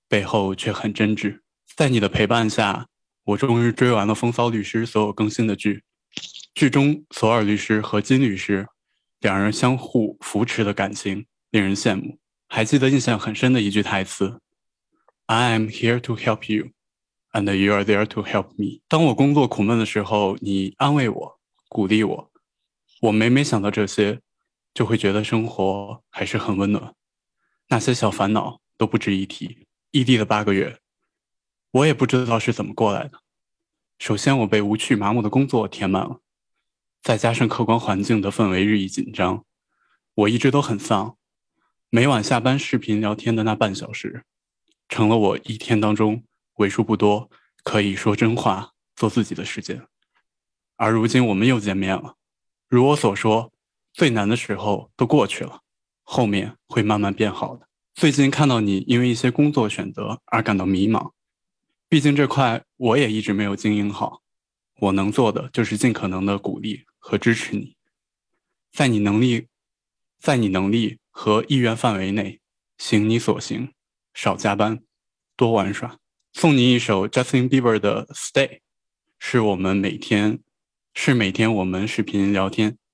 [0.09, 1.41] 背后却很真挚。
[1.77, 2.87] 在你的陪伴下，
[3.25, 5.83] 我终于追完了《风骚律师》所有更新的剧。
[6.55, 8.67] 剧中索尔律师和金律师
[9.21, 12.19] 两人相互扶持的感情令人羡慕。
[12.49, 14.41] 还记得印象很深的一句台词
[15.27, 16.71] ：“I am here to help you,
[17.33, 22.31] and you are there to help me。”当我工作苦闷的时候，你安慰我，鼓励我。
[23.03, 24.21] 我每每想到这些，
[24.75, 26.95] 就会觉得生活还是很温暖。
[27.69, 29.67] 那些小烦恼都不值一提。
[29.91, 30.81] 异地的八个月，
[31.71, 33.21] 我也不知道是怎么过来的。
[33.99, 36.21] 首先，我被无趣麻木的工作填满了，
[37.03, 39.45] 再加上客观环境的氛围日益紧张，
[40.15, 41.17] 我一直都很丧。
[41.91, 44.25] 每晚下班视频聊天的那半小时，
[44.89, 47.31] 成了我一天当中为数不多
[47.63, 49.87] 可以说真话、做自己的时间。
[50.77, 52.17] 而如今我们又见面了，
[52.67, 53.52] 如我所说，
[53.93, 55.61] 最难的时候都过去了，
[56.03, 57.69] 后面会慢慢变好的。
[57.95, 61.13] 最近看到你因为一些工作选择而感到迷茫，
[61.89, 64.23] 毕竟这块我也一直没有经营好。
[64.81, 67.77] 我能做的就是尽可能的鼓励和支持你，
[68.73, 69.47] 在你能力，
[70.19, 72.41] 在你能力和意愿范围内，
[72.79, 73.73] 行你所行，
[74.15, 74.83] 少加班，
[75.37, 75.99] 多玩耍。
[76.33, 78.49] 送你一首 Justin Bieber 的《Stay》，
[79.19, 80.41] 是我们每天，
[80.95, 82.79] 是每天我们视频聊天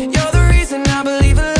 [0.00, 1.59] You're the reason I believe in love.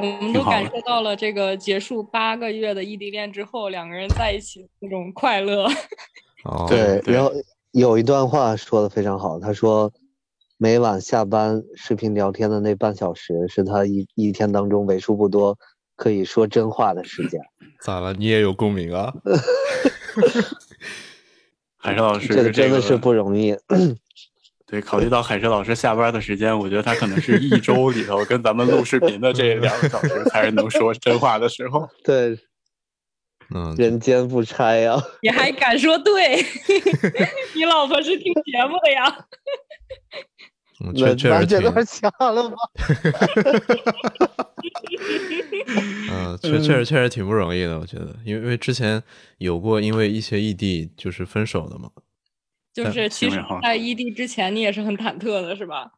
[0.00, 5.66] 我们都感受到了这个结束八个月的异地恋之后，两个人在一起的那种快乐。
[6.44, 7.30] 哦，对，然后
[7.72, 9.92] 有一段话说的非常好，他说
[10.56, 15.58] 每晚下班视频聊天的那半小时，是他一一天当中为数不多
[15.96, 17.40] 可以说真话的时间。
[17.84, 18.14] 咋了？
[18.14, 19.12] 你也有共鸣啊？
[21.76, 23.56] 海蛇老师这个真的是不容易。
[24.70, 31.88] 对，考虑到海蛇老师下班的时间，我觉得他可能是一周里头跟咱们录视频的这两个小时才是能说真话的时候。
[32.04, 32.38] 对，
[33.52, 36.36] 嗯，人间不拆呀、你还敢说对？
[37.56, 39.26] 你老婆是听节目的呀？
[40.82, 42.56] 嗯确确实挺那这，段掐了吧？
[46.10, 49.02] 嗯，确确实确实挺不容易的，我觉得，因为因为之前
[49.38, 51.90] 有过因为一些异地就是分手的嘛。
[52.84, 55.90] 就是其实在异地之前，你也是很忐忑的，是吧？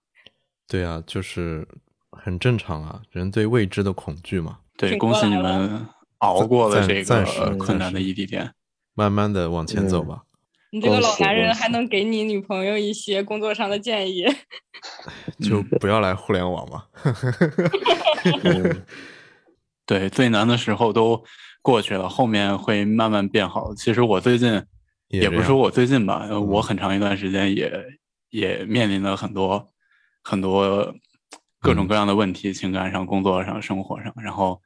[0.69, 1.67] 对啊，就是
[2.11, 5.87] 很正常啊，人对未知的恐惧嘛，对，恭喜你们
[6.19, 8.53] 熬过了暂这暂时个困难的异地恋。
[8.95, 10.23] 慢慢的往前走嗯吧。
[10.71, 14.25] 你这个老男人还能给你女朋友一些工作上的建议。
[15.43, 16.85] 就不要来互联网嘛。
[18.43, 18.83] 嗯，
[19.85, 21.23] 对，最难的时候都
[21.61, 23.75] 过去了，后面会慢慢变好。
[23.75, 24.65] 其实我最近
[25.13, 27.71] 也也不是说我最近吧，呃我嗯很长一段时间也
[28.31, 29.69] 也面临了很多
[30.23, 30.95] 很多
[31.61, 34.13] 各种嗯各样的问题，情感上、工作上、生活上。
[34.17, 34.61] 然后，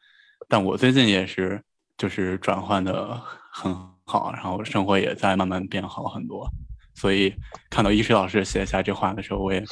[0.49, 1.61] 但我最近也是
[1.99, 3.21] 就是转换的
[3.53, 6.49] 很好，然后生活也在慢慢变好很多。
[6.95, 7.35] 所以
[7.69, 9.65] 看到医师老师写下这话的时候，我也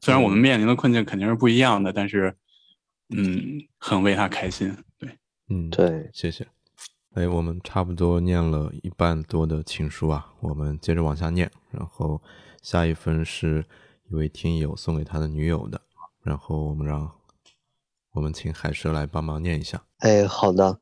[0.00, 2.34] 虽然我们面临的困境肯定是不一样的，但是
[3.14, 4.74] 嗯，很为他开心。
[4.98, 5.10] 对，
[5.50, 6.46] 嗯，对，谢谢。
[7.14, 11.50] 哎，我们差不多念了一半多的情书啊，我们接着往下念。
[11.72, 12.22] 然后
[12.62, 13.64] 下一封是
[14.08, 15.80] 一位听友送给他的女友的，
[16.22, 17.10] 然后我们让
[18.12, 19.82] 我们请海蛇来帮忙念一下。
[19.98, 20.78] 哎，好的。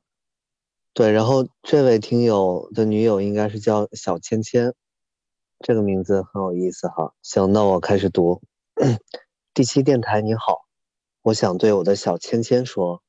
[0.93, 4.75] 对，然后这位听友的女友应该是叫小芊芊，
[5.61, 7.15] 这个名字很有意思哈。
[7.23, 8.43] 行，那我开始读。
[9.55, 10.67] 第七电台你好，
[11.23, 13.03] 我想对我的小芊芊说，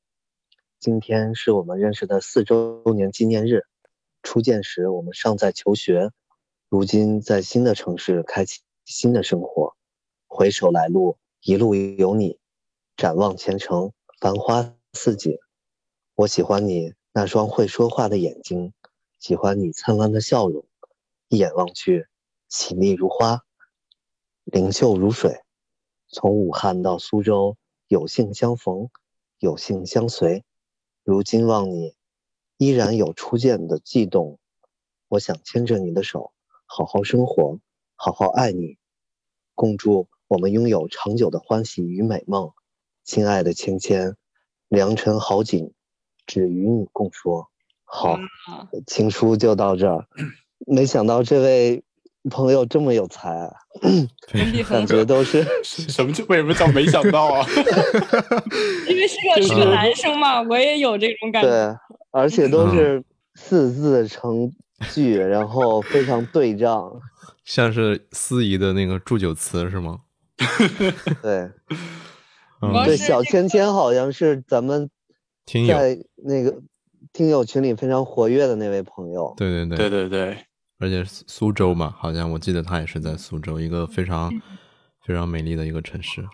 [0.80, 3.66] 今天是我们认识的四周年纪念日。
[4.22, 6.10] 初见时我们尚在求学，
[6.70, 9.76] 如今在新的城市开启新的生活。
[10.26, 12.38] 回首来路，一路有你，
[12.96, 15.36] 展望前程，繁花似锦。
[16.14, 18.72] 我喜欢你那双会说话的眼睛，
[19.18, 20.64] 喜欢你灿烂的笑容，
[21.28, 22.06] 一眼望去，
[22.48, 23.42] 绮丽如花，
[24.44, 25.42] 灵秀如水。
[26.08, 28.88] 从武汉到苏州，有幸相逢，
[29.40, 30.42] 有幸相随。
[31.10, 31.96] 如今望你，
[32.56, 34.38] 依然有初见的悸动。
[35.08, 36.32] 我想牵着你的手，
[36.66, 37.58] 好好生活，
[37.96, 38.78] 好好爱你，
[39.56, 42.52] 共祝我们拥有长久的欢喜与美梦。
[43.02, 44.14] 亲爱的芊芊，
[44.68, 45.72] 良辰好景，
[46.26, 47.50] 只与你共说。
[47.82, 50.06] 好，啊，情书就到这儿。
[50.64, 51.82] 没想到这位
[52.28, 53.50] 朋友这么有才啊，
[54.68, 57.46] 感觉都是 什么叫为什么叫没想到啊？
[58.88, 61.48] 因为是个是个男生嘛，我也有这种感觉。
[61.48, 61.76] 对，
[62.10, 63.04] 而且都嗯是
[63.36, 64.52] 四字成
[64.92, 66.92] 句，然后非常对仗。
[67.44, 70.00] 像是司仪的那个祝酒词是吗？
[71.22, 71.50] 对
[72.62, 74.90] 嗯对，小芊芊好像是咱们
[75.46, 76.60] 听友，在那个
[77.12, 79.34] 听友群里非常活跃的那位朋友。
[79.36, 80.36] 对对对对对对，
[80.80, 84.30] 而且苏苏州嘛，好像我记得他也是在苏州，一个非常
[85.04, 86.26] 非常美丽的一个城市。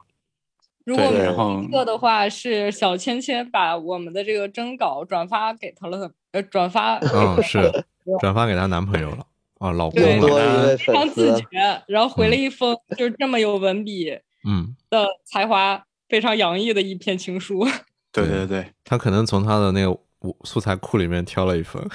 [0.84, 7.84] 如果我们对然后这个的话，是小芊芊把我们的这个征稿转发给他了，呃，转发嗯，是
[8.20, 9.26] 转发给她男朋友了，
[9.58, 14.16] 啊，老公非常自觉，，然后回了一封就是这么有文笔
[14.46, 17.66] 嗯，的才华非常洋溢的一篇情书。
[18.12, 21.82] 对对对，他可能从他的那个素素材库里面挑了一份。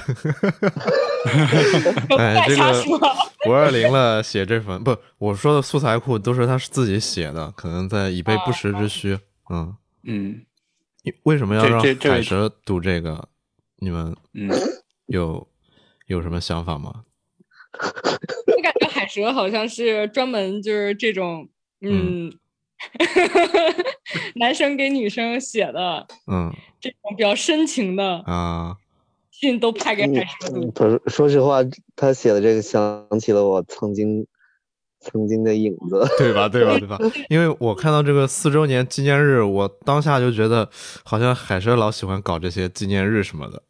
[2.17, 2.84] 哎，太这个
[3.47, 9.17] 五二零了，写这份不，我说的素材库都是他自己写的，可能在以备不时之需。
[9.49, 10.45] 嗯，嗯
[11.03, 13.28] 你为什么要让海蛇读这个？
[13.78, 14.49] 你们嗯，
[15.07, 15.47] 有
[16.05, 17.03] 有什么想法吗？
[17.74, 21.49] 我感觉海蛇好像是专门就是这种，
[21.82, 22.32] 嗯，
[24.36, 28.76] 男生给女生写的嗯这种比较深情的啊，
[29.32, 30.72] 信都派给海蛇读。
[30.72, 31.59] 他说说实话，
[31.95, 34.26] 他写的这个想起了我曾经
[34.99, 36.05] 曾经的影子。
[36.18, 36.47] 对吧？
[36.49, 36.78] 对吧？
[36.78, 36.97] 对吧？
[37.30, 40.70] 因为我看到这个四周年纪念日，我当下就觉得
[41.03, 43.64] 好像海蛇老喜欢搞这些纪念日什么的。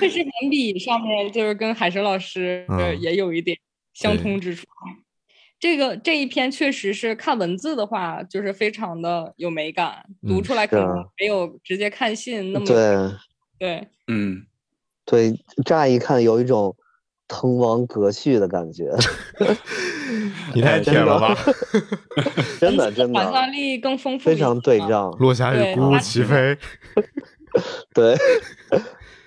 [0.00, 2.66] 确实文笔上面就是跟海蛇老师
[2.98, 3.56] 也有一点
[3.94, 4.66] 相通之处。
[5.62, 13.08] 这个这一篇确实是看文字的话，就是非常的有美感，读嗯出来可能没有直接看信那么对
[13.60, 14.44] 对嗯，
[15.04, 15.32] 对，
[15.64, 16.74] 乍一看有一种
[17.28, 18.90] 滕王阁序的感觉，
[20.52, 21.32] 你太甜了吧！
[22.58, 25.12] 真的真的想象力更丰富非常对仗。
[25.20, 26.58] 落霞与孤鹜齐飞。
[27.94, 28.16] 对，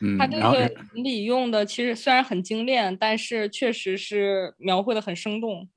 [0.01, 5.69] 嗯他，这个文笔用的其实虽然很精炼，但是确实是描绘的很生动。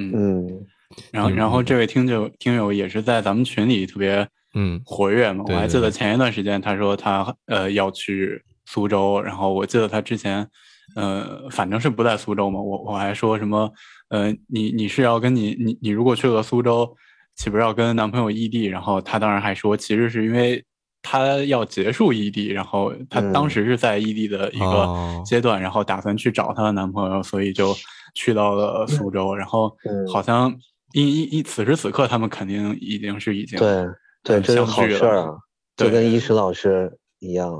[0.00, 0.66] 嗯，嗯，
[1.12, 1.64] 然后然后嗯。
[1.64, 4.80] 这位听友听友也是在咱们群里特别嗯。
[4.84, 10.48] 活跃嘛，对对我还记得前一段时间他说他呃要去苏州，然后我记得他之前
[10.96, 13.72] 呃反正是不在苏州嘛，我我还说什么
[14.08, 16.96] 呃你你是要跟你你你如果去了苏州，
[17.36, 18.64] 岂不是要跟男朋友异地？
[18.64, 20.64] 然后他当然还说其实是因为。
[21.02, 23.50] 他要结束异地，然后他当嗯。
[23.50, 25.22] 时是在异地的一哦。
[25.22, 27.74] 个阶段，然后打算去找她的男朋友，所以就
[28.14, 29.34] 去到了苏州。
[29.34, 30.54] 然后嗯好像
[30.92, 33.86] 一一一此时此刻，他们肯定已经是已经对
[34.22, 35.38] 对，呃这是好事儿啊，
[35.76, 37.52] 就跟一石老师一样，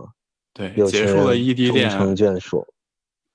[0.52, 2.66] 对有结束了异地恋，终成眷属。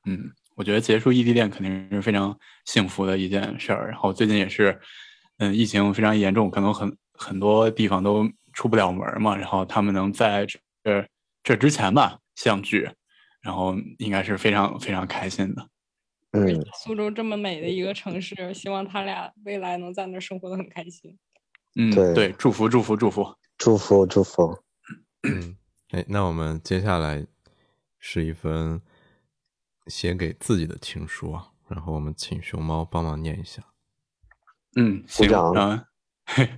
[0.05, 0.19] 嗯，
[0.55, 3.89] 我觉得结束异地恋肯定是非常幸福的一件事儿。
[3.89, 4.79] 然后最近也是，
[5.37, 9.35] 嗯，疫情非常严重，可能很很多地方都出不了门儿嘛。
[9.35, 11.07] 然后他们能在这
[11.43, 12.87] 这之前吧相聚，
[13.41, 15.67] 然后应该是非常非常开心的。
[16.35, 21.17] 嗯，苏州这么美的一个城市，希望他俩未来能在那儿生活的很开心。
[21.75, 23.35] 嗯，对对，祝福祝福祝福。
[23.57, 24.63] 祝福祝福。
[25.23, 25.57] 嗯，
[25.91, 27.25] 哎，那我们接下来
[27.99, 28.81] 是一封
[29.87, 33.63] 写给自己的情书啊，然后我们请熊猫帮忙念一下。
[34.75, 35.85] 嗯，行，掌嗯，
[36.25, 36.49] 嘿，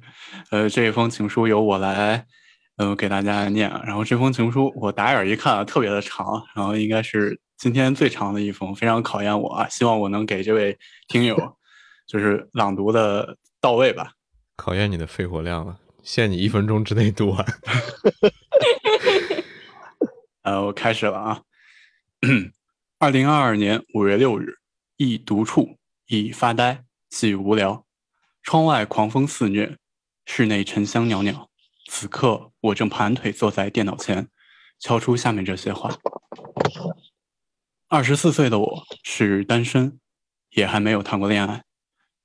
[0.49, 2.25] 呃，这一封情书由我来，
[2.77, 3.81] 呃，给大家念啊。
[3.85, 9.67] 然后这封情书我打眼一看啊，特别的长，然后应该是今天最长的一封，非常考验我啊。
[9.69, 11.35] 希望我能给这位听友，
[12.07, 14.13] 就是朗读的到位吧。
[14.55, 17.45] 考验你的肺活量了，限你一分钟之内读完。
[20.43, 21.41] 呃，我开始了啊。
[22.99, 24.57] 二零二二年五月六日，
[24.95, 27.85] 一独处，一发呆，既无聊。
[28.41, 29.77] 窗外狂风肆虐，
[30.25, 31.46] 室内沉香袅袅。
[31.87, 34.27] 此刻，我正盘腿坐在电脑前，
[34.77, 35.89] 敲出下面这些话：
[37.87, 39.99] 二十四岁的我是单身，
[40.51, 41.63] 也还没有谈过恋爱。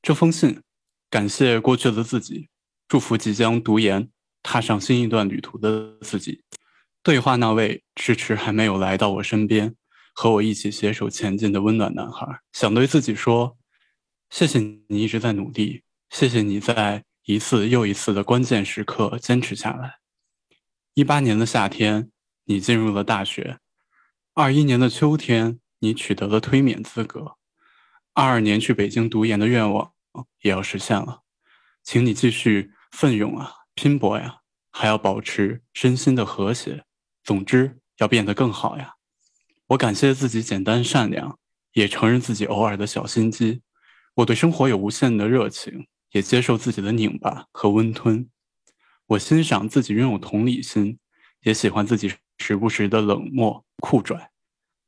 [0.03, 0.61] 这封信，
[1.09, 2.49] 感谢过去的自己，
[2.89, 4.11] 祝福即将读研、
[4.43, 6.43] 踏上新一段旅途的自己。
[7.05, 9.75] 对话那位迟迟还没有来到我身边，
[10.13, 13.57] 和我一起携手前进的温暖男孩，想对自己说：
[14.29, 14.59] 谢谢
[14.89, 19.99] 你一直在努力，谢谢你在一次又一次的关键时刻坚持下来。
[20.95, 22.11] 一八年的夏天，
[22.45, 23.59] 你进入了大学；
[24.35, 27.37] 二一年的秋天，你取得了推免资格；
[28.13, 29.93] 二二年去北京读研的愿望
[30.43, 31.23] 也要实现了，
[31.83, 36.85] 请你继续奋勇啊，拼搏呀，还要保持身心的和谐。
[37.23, 38.95] 总之，要变得更好呀！
[39.69, 41.39] 我感谢自己简单善良，
[41.73, 43.63] 也承认自己偶尔的小心机。
[44.17, 48.29] 我对生活有无限的热情，也接受自己的拧巴和温吞。
[49.07, 50.99] 我欣赏自己拥有同理心，
[51.43, 54.31] 也喜欢自己时不时的冷漠酷拽。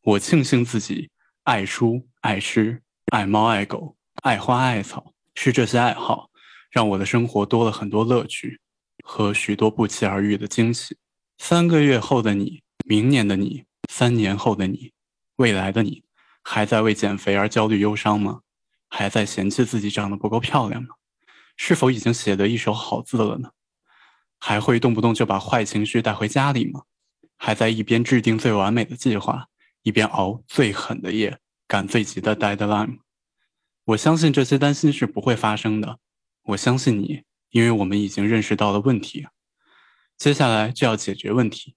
[0.03, 1.11] 我庆幸自己
[1.43, 6.31] 爱书、爱诗、爱猫、爱狗、爱花、爱草，是这些爱好
[6.71, 8.61] 让我的生活多了很多乐趣
[9.03, 10.97] 和许多不期而遇的惊喜。
[11.39, 14.93] 三个月后的你，明年的你，三年后的你，
[15.37, 16.05] 未来的你，
[16.43, 18.41] 还在为减肥而焦虑忧伤吗？
[18.89, 20.91] 还在嫌弃自己长得不够漂亮吗？
[21.57, 23.51] 是否已经写得一手好字了呢？
[24.39, 26.83] 还会动不动就把坏情绪带回家里吗？
[27.37, 29.49] 还在一边制定最完美的计划，
[29.83, 32.99] 一边熬最狠的夜，赶最急的 deadline？
[33.85, 35.99] 我相信这些担心是不会发生的。
[36.43, 39.27] 我相信你，因为我们已经认识到了问题。
[40.17, 41.75] 接下来就要解决问题，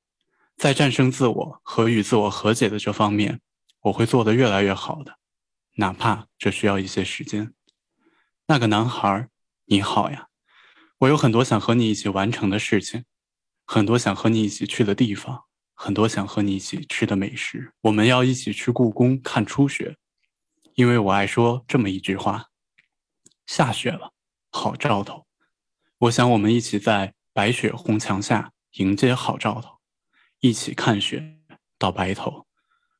[0.55, 3.41] 在战胜自我和与自我和解的这方面，
[3.81, 5.17] 我会做得越来越好的，
[5.75, 7.53] 哪怕这需要一些时间。
[8.45, 9.27] 那个男孩，
[9.69, 10.29] 你好呀，
[10.99, 13.03] 我有很多想和你一起完成的事情，
[13.65, 15.43] 很多想和你一起去的地方，
[15.73, 17.73] 很多想和你一起吃的美食。
[17.81, 19.97] 我们要一起去故宫看初雪，
[20.75, 22.45] 因为我爱说这么一句话：
[23.45, 24.13] 下雪了，
[24.51, 25.27] 好兆头，
[25.97, 29.79] 我想我们一起在白雪红墙下迎接好兆头，
[30.39, 31.41] 一起看雪
[31.77, 32.47] 到白头。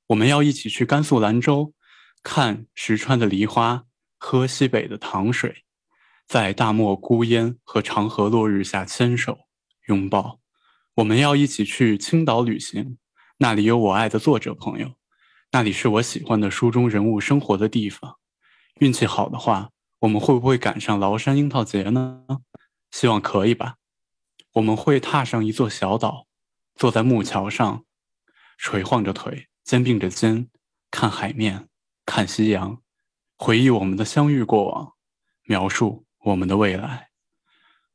[0.08, 1.74] 我们要一起去甘肃兰州，
[2.22, 3.86] 看石川的梨花，
[4.18, 5.64] 喝西北的糖水，
[6.28, 9.48] 在大漠孤烟和长河落日下牵手
[9.88, 10.42] 拥抱。
[10.96, 12.98] 我们要一起去青岛旅行，
[13.38, 14.96] 那里有我爱的作者朋友，
[15.54, 18.18] 那里是我喜欢的书中人物生活的地方。
[18.82, 19.70] 运气好的话，
[20.00, 22.26] 我们会不会赶上崂山樱桃节呢？
[22.92, 23.76] 希望可以吧。
[24.54, 26.28] 我们会踏上一座小岛，
[26.76, 27.86] 坐在木桥上，
[28.58, 30.50] 垂晃着腿，肩并着肩，
[30.92, 31.70] 看海面，
[32.06, 32.82] 看夕阳，
[33.38, 34.94] 回忆我们的相遇过往，
[35.44, 37.10] 描述我们的未来。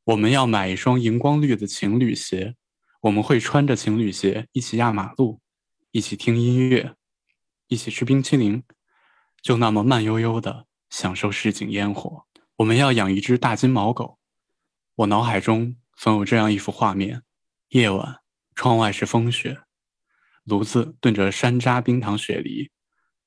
[0.05, 2.55] 我们要买一双荧光绿的情侣鞋，
[3.01, 5.39] 我们会穿着情侣鞋一起压马路，
[5.91, 6.95] 一起听音乐，
[7.67, 8.63] 一起吃冰淇淋，
[9.41, 12.25] 就那么慢悠悠的享受市井烟火。
[12.57, 14.17] 我们要养一只大金毛狗。
[14.95, 17.21] 我脑海中总有这样一幅画面：
[17.69, 18.21] 夜晚，
[18.55, 19.61] 窗外是风雪，
[20.43, 22.71] 炉子炖着山楂冰糖雪梨，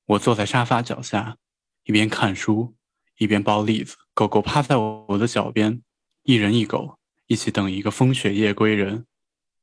[0.05, 1.37] 我坐在沙发脚下，
[1.83, 2.76] 一边看书，
[3.17, 3.95] 一边剥栗子。
[4.13, 5.81] 狗狗趴在我的脚边，
[6.23, 6.97] 一人一狗
[7.27, 9.05] 一起等一个风雪夜归人。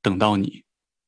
[0.02, 0.64] 等到你，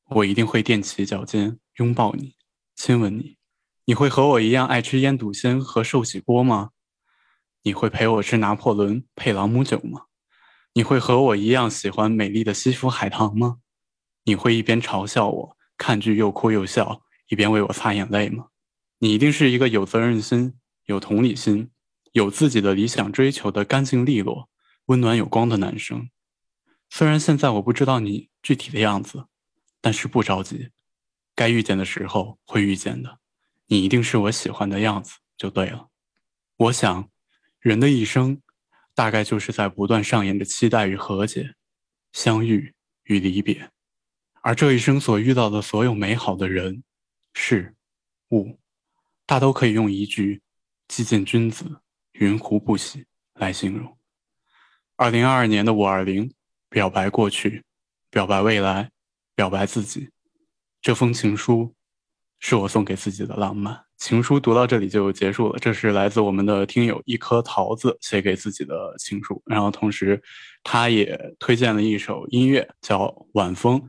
[0.09, 2.35] 我一定会踮起脚尖拥抱你，
[2.75, 3.37] 亲吻你。
[3.85, 6.71] 你会和我一样爱吃腌笃鲜和寿喜锅吗？
[7.63, 10.05] 你会陪我吃拿破仑配朗姆酒吗？
[10.73, 13.57] 你会和我一样喜欢美丽的西府海棠吗？
[14.23, 18.47] 你会一边嘲笑我看剧又哭又笑，一边为我擦眼泪吗？
[18.99, 21.69] 你一定是一个有责任心、有同理心、
[22.11, 24.49] 有自己的理想追求的干净利落、
[24.85, 26.09] 温暖有光的男生。
[26.89, 29.25] 虽然现在我不知道你具体的样子，
[29.81, 30.69] 但是不着急，
[31.35, 33.19] 该遇见的时候会遇见的。
[33.67, 35.89] 你一定是我喜欢的样子就对了。
[36.57, 37.09] 我想，
[37.59, 38.41] 人的一生。
[38.97, 41.53] 大概就是在不断上演着期待与和解、
[42.13, 43.69] 相遇与离别，
[44.41, 46.81] 而这一生所遇到的所有美好的人、
[47.31, 47.75] 事、
[48.31, 48.57] 物，
[49.27, 50.41] 大都可以用一句
[50.89, 51.81] “既见君子，
[52.19, 53.05] 云胡不喜”
[53.39, 53.97] 来形容。
[54.95, 56.31] 二零二二年的五二零，
[56.69, 57.63] 表白过去，
[58.09, 58.89] 表白未来，
[59.35, 60.09] 表白自己，
[60.81, 61.73] 这封情书，
[62.39, 63.83] 是我送给自己的浪漫。
[63.97, 70.21] 情书读到这里就结束了，这是来自我们的听友一颗桃子写给自己的情书，然后同时，
[70.63, 73.81] 他也推荐了一首音乐叫《晚风》。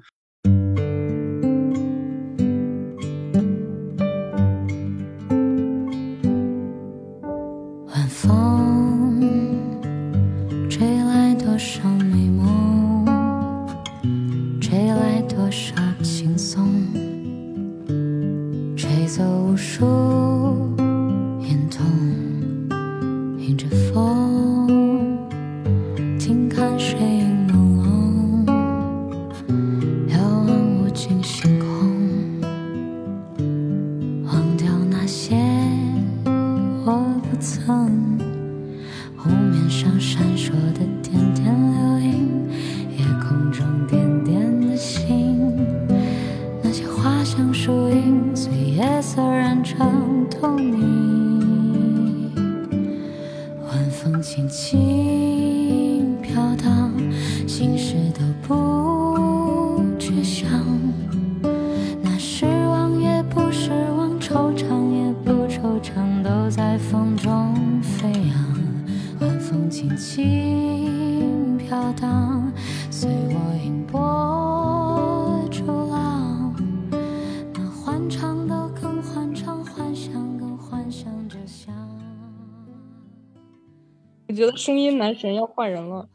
[84.58, 86.06] 声音男神要换人了。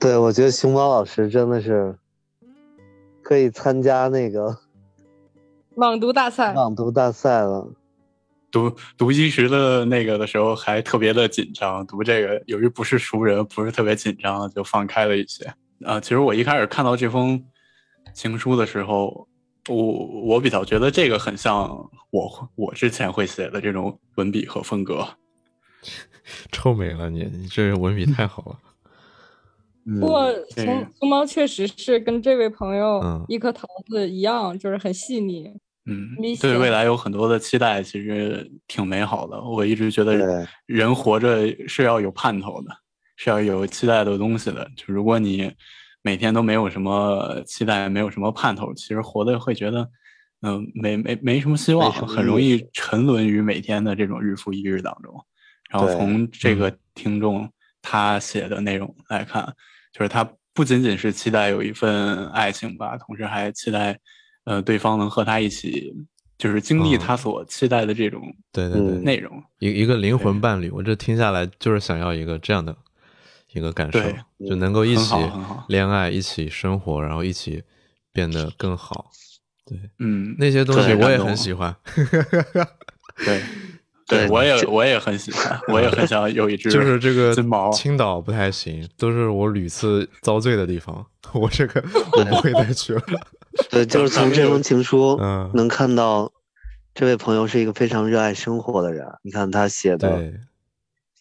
[0.00, 1.98] 对，我觉得熊猫老师真的是
[3.22, 4.56] 可以参加那个
[5.74, 7.68] 朗读大赛，朗读大赛了。
[8.50, 15.52] 读读一时的那个的时候还特别的紧张，读这个由于不是熟人，不是特别紧张，就放开了一些。
[15.84, 17.44] 啊、其实我一开始看到这封
[18.14, 19.28] 情书的时候，
[19.68, 21.68] 我我比较觉得这个很像
[22.10, 25.06] 我我之前会写的这种文笔和风格。
[26.52, 28.58] 臭美了你，你这文笔太好了。
[30.00, 35.50] 不过对熊熊猫确实是跟这位朋友嗯一颗桃子一样，就是很细腻。
[35.86, 36.10] 嗯
[36.40, 39.42] 对未来有很多的期待，其实挺美好的。
[39.42, 42.70] 我一直觉得人活着是要有盼头的，
[43.16, 44.70] 是要有期待的东西的。
[44.76, 45.50] 就如果你
[46.02, 49.88] 每天都没有什么期待，没有什么盼头，其实活的会觉得，
[50.42, 55.12] 嗯、没没没什么希望，很容易沉沦于每天的这种日复一日当中。
[55.70, 57.48] 然后从这个听众
[57.80, 59.44] 他写的内容来看，
[59.92, 63.98] 就是他不仅仅是期待有一份爱情吧，同时还期待
[64.44, 65.94] 呃对方能和他一起，
[66.36, 68.20] 就是经历嗯他所期待的这种
[68.52, 69.42] 对对对，嗯内容。
[69.60, 72.76] 一一个灵魂伴侣，我这听下来就是想要一个这样的
[73.52, 74.00] 一个感受，
[74.48, 75.14] 就能够一起
[75.68, 77.62] 恋爱，一起生活，然后一起
[78.12, 79.10] 变得更好。
[79.64, 81.74] 对，嗯，那些东西我也很喜欢。
[83.24, 83.42] 对，
[84.10, 87.70] 对我也我也很喜欢，我也很想有一只就是这个金毛。
[87.70, 91.06] 青岛不太行，都是我屡次遭罪的地方。
[91.32, 91.82] 我这个
[92.18, 93.02] 我不会再去了。
[93.70, 96.32] 对，就是从这封情书嗯能看到，
[96.92, 99.06] 这位朋友是一个非常热爱生活的人。
[99.22, 100.34] 你看他写的，对，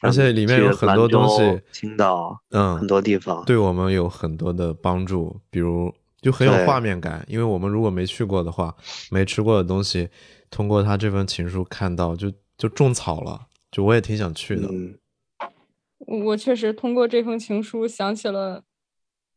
[0.01, 8.75] 而且里面有很多东西青岛嗯，很多地方，对我们有很多的帮助，比如就很有画面感，因为我们如果没去过的话，
[9.11, 10.09] 没吃过的东西，
[10.49, 14.67] 通过他这份情书看到，就就种草了，就我也挺想去的。
[14.69, 14.99] 嗯，
[15.99, 18.63] 我我确实通过这封情书想起了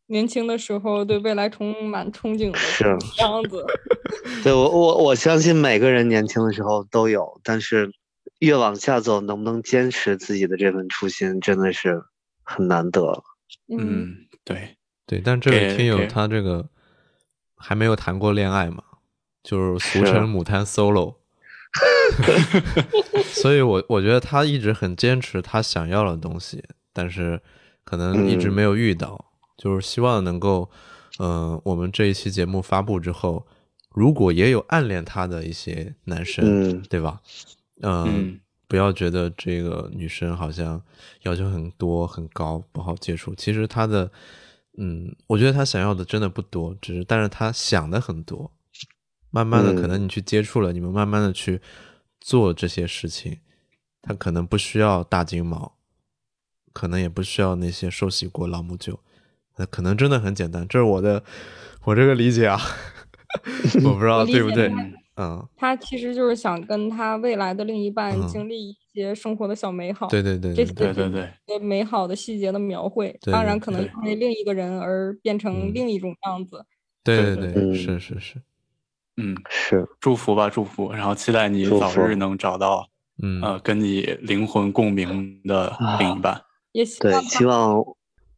[0.07, 2.85] 年轻的时候对未来充满憧憬的是
[3.19, 3.65] 样子。
[4.43, 7.93] 对我我我相信每个人年轻的时候都有，但是
[8.41, 12.03] 越往下走，能不能坚持自己的这份初心，真的是
[12.43, 13.23] 很难得。
[13.69, 16.69] 嗯，嗯，对，对，但这位听友他这个
[17.55, 18.83] 还没有谈过恋爱嘛，
[19.45, 21.19] 就是俗称母胎 solo，
[23.33, 26.63] 所以我我觉得他一直很坚持他想要的东西，
[26.93, 27.41] 但是
[27.85, 29.25] 可能一直嗯没有遇到，
[29.57, 30.71] 就是希望能够，
[31.19, 33.47] 嗯、我们这一期节目发布之后，
[33.91, 37.21] 如果也有暗恋他的一些男生，嗯对吧？
[37.81, 40.81] 嗯、嗯不要觉得这个女生好像
[41.23, 43.35] 要求很多很高，不好接触。
[43.35, 44.11] 其实她的，
[44.79, 48.51] 嗯，我觉得她想要的真的不多，只是但是她想的很多。
[49.33, 51.61] 慢慢的，嗯可能你去接触了，你们慢慢的去
[52.21, 53.39] 做这些事情，
[54.01, 55.77] 他可能不需要大金毛，
[56.73, 59.01] 可能也不需要那些寿喜锅、朗姆酒，
[59.57, 60.69] 那可能真的很简单。
[60.69, 61.25] 这是我的
[61.85, 62.61] 我这个理解啊，
[63.85, 64.71] 我不知道对不对？
[65.17, 70.07] 嗯，他其实就是想跟他未来的另一半嗯经历一些生活的小美好。
[70.09, 76.65] 对对对这对对些对对对，对美好的细节的描绘，对当然可能对因为另一个人而变成嗯另一种样子。
[77.05, 78.43] 对对对对是是是，
[79.17, 82.89] 嗯，是，祝福吧，祝福，然后期待你早日能找到
[83.23, 86.35] 嗯呃跟你灵魂共鸣的另一半。
[86.73, 87.85] 对也希望，希望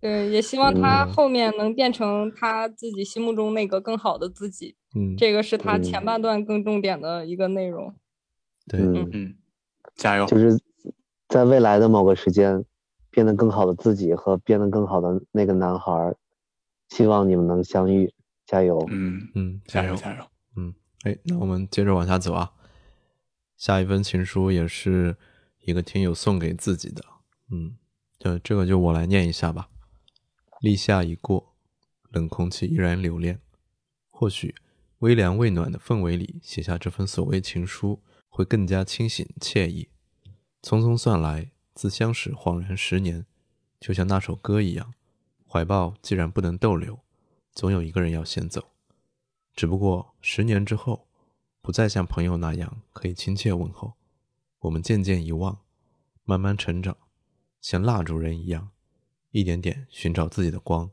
[0.00, 4.74] 对，也希望他嗯后面能变成他自己心目中那个更好的自己。
[4.96, 7.94] 嗯，这个是他前嗯半段更重点的一个内容。
[8.66, 9.34] 对，嗯，嗯，
[9.94, 10.26] 加油！
[10.26, 10.58] 就是
[11.28, 12.64] 在未来的某个时间，
[13.10, 16.16] 变得更好的自己和变得更好的那个男孩儿，
[16.88, 18.12] 希望你们能相遇，
[18.46, 18.84] 加油！
[18.90, 19.96] 嗯，嗯，加油油！
[19.96, 20.24] 加油！
[21.04, 22.52] 哎，那我们接着往下走啊。
[23.56, 25.16] 下一封情书也是
[25.60, 27.04] 一个听友送给自己的，
[27.50, 27.76] 嗯，
[28.18, 29.68] 这这个就我来念一下吧。
[30.60, 31.54] 立夏已过，
[32.10, 33.40] 冷空气依然留恋。
[34.10, 34.54] 或许
[35.00, 39.88] 微凉未暖的氛围里，写下这份所谓情书，会更加清醒惬意。
[40.62, 43.26] 匆匆算来，自相识恍然十年，
[43.78, 44.94] 就像那首歌一样，
[45.46, 47.00] 怀抱既然不能逗留，
[47.52, 48.70] 总有一个人要先走。
[49.54, 51.06] 只不过十年之后，
[51.62, 53.94] 不再像朋友那样可以亲切问候，
[54.60, 55.60] 我们渐渐遗忘，
[56.24, 56.96] 慢慢成长，
[57.60, 58.70] 像蜡烛人一样，
[59.30, 60.90] 一点点寻找自己的光。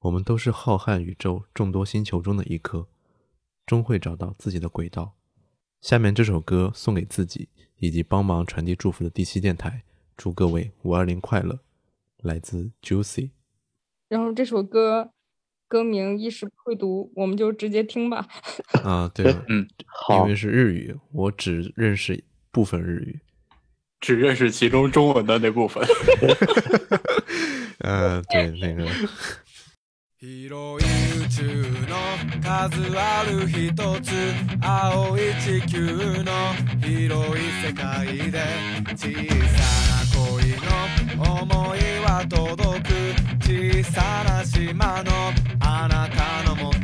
[0.00, 2.88] 我们都是浩瀚宇宙众多星球中的一颗，
[3.66, 5.14] 终会找到自己的轨道。
[5.80, 9.84] 下面这首歌送给自己以及帮忙传递祝福的第七电台，
[10.16, 11.60] 祝各位五二零快乐。
[12.18, 13.30] 来自 Juicy。
[14.08, 15.12] 然后这首歌
[15.67, 18.27] 歌名一时不会读，我们就直接听吧。
[18.83, 23.19] 啊，对，嗯，因好为，是日语，我只认识部分日语。
[23.99, 25.83] 只认识其中中文的那部分。
[27.79, 28.85] 呃，对， 那个，
[30.19, 31.43] 広い宇宙
[31.87, 31.95] の
[32.41, 34.11] 数ある一つ
[34.61, 35.77] 青い地球
[36.23, 36.31] の
[36.81, 38.39] 広い世界で
[38.95, 39.86] 小さな恋の
[41.18, 42.98] 想いは届く。
[43.42, 45.10] 小さな島の
[45.60, 46.77] あなたのもと。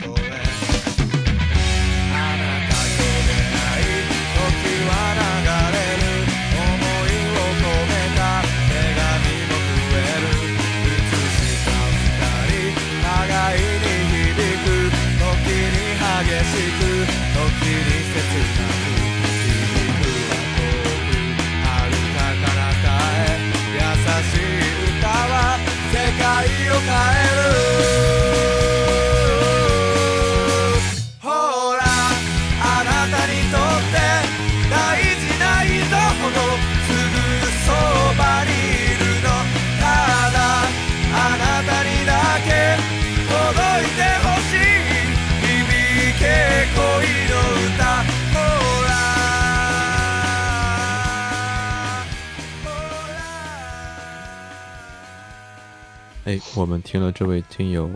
[56.25, 57.91] 哎，我们听了这位听友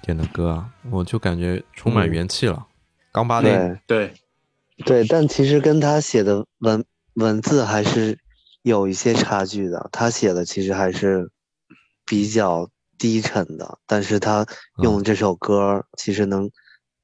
[0.00, 2.64] 点的歌啊，我就感觉充满嗯元气了。
[3.10, 4.14] 刚八点，对
[4.84, 8.16] 对，但其实跟他写的文文字还是
[8.62, 9.88] 有一些差距的。
[9.90, 11.28] 他写的其实还是
[12.04, 14.46] 比较低沉的，但是他
[14.82, 16.48] 用这首歌其实能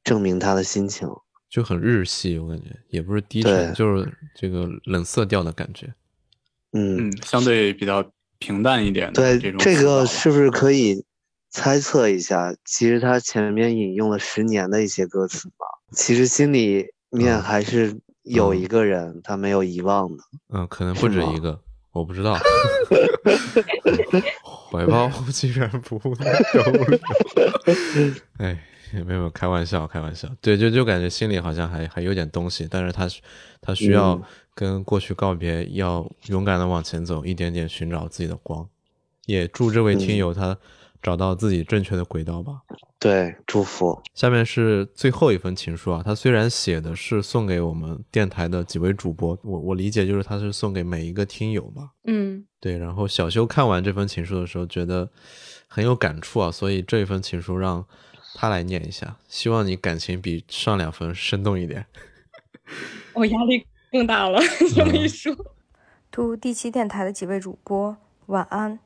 [0.04, 1.08] 证明他的心情。
[1.48, 5.92] 就很日系，我感觉也不是低沉，就是这个冷色调的感觉。
[6.72, 8.08] 嗯，嗯，相对比较
[8.40, 11.04] 平淡一点的对，这种这个是不是可以
[11.50, 12.52] 猜测一下？
[12.64, 20.22] 其实他前面引用了十年的一些歌词嘛，其实心里面嗯还是有嗯一个人他没有遗忘的。
[20.52, 21.60] 嗯，可能不止一个，
[21.92, 22.36] 我不知道。
[24.42, 26.94] 怀抱竟然不能收留，
[28.38, 28.56] 哎，
[29.06, 30.28] 没有没有开玩笑，开玩笑。
[30.40, 33.08] 对，就就感觉心里好像还还有点东西，但是他
[33.60, 34.22] 他需要嗯
[34.54, 38.68] 跟过去告别，要勇敢的往前走，一点点寻找自己的光。
[39.26, 40.56] 也祝这位听嗯友他
[41.02, 42.60] 找到自己正确的轨道吧。
[42.98, 43.98] 对，祝福。
[44.12, 51.90] 下面是最后一封情书啊，他虽然写的是送给我们电台的几位主播，我我理解就是他是送给每一个听友吧。
[52.04, 55.08] 嗯，对，然后小修看完这封情书的时候，觉得
[55.66, 57.82] 很有感触啊，所以这一封情书让
[58.40, 61.84] 他来念一下，希望你感情比上两封生动一点。
[63.12, 64.40] 我、压力更大了，
[64.74, 65.36] 这么一说。
[66.10, 68.78] 祝第七电台的几位主播晚安。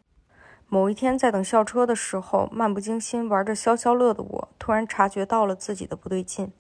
[0.66, 6.50] 某一天在等校车的时候，漫不经心玩着消消乐的我，突然察觉到了自己的不对劲。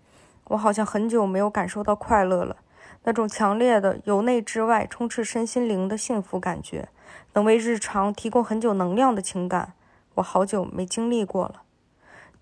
[0.44, 2.58] 我好像很久没有感受到快乐了，
[3.02, 6.88] 那种强烈的由内至外充斥身心灵的幸福感觉，
[7.32, 9.72] 能为日常提供很久能量的情感，
[10.14, 11.62] 我好久没经历过了。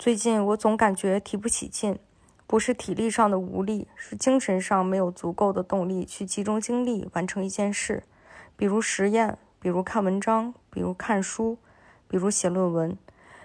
[0.02, 1.96] 最近我总感觉提不起劲，
[2.48, 8.02] 不是体力上的无力，是精神上没有足够的动力去集中精力完成一件事，
[8.56, 11.56] 比如实验，比如看文章，比如看书，
[12.08, 12.98] 比如写论文，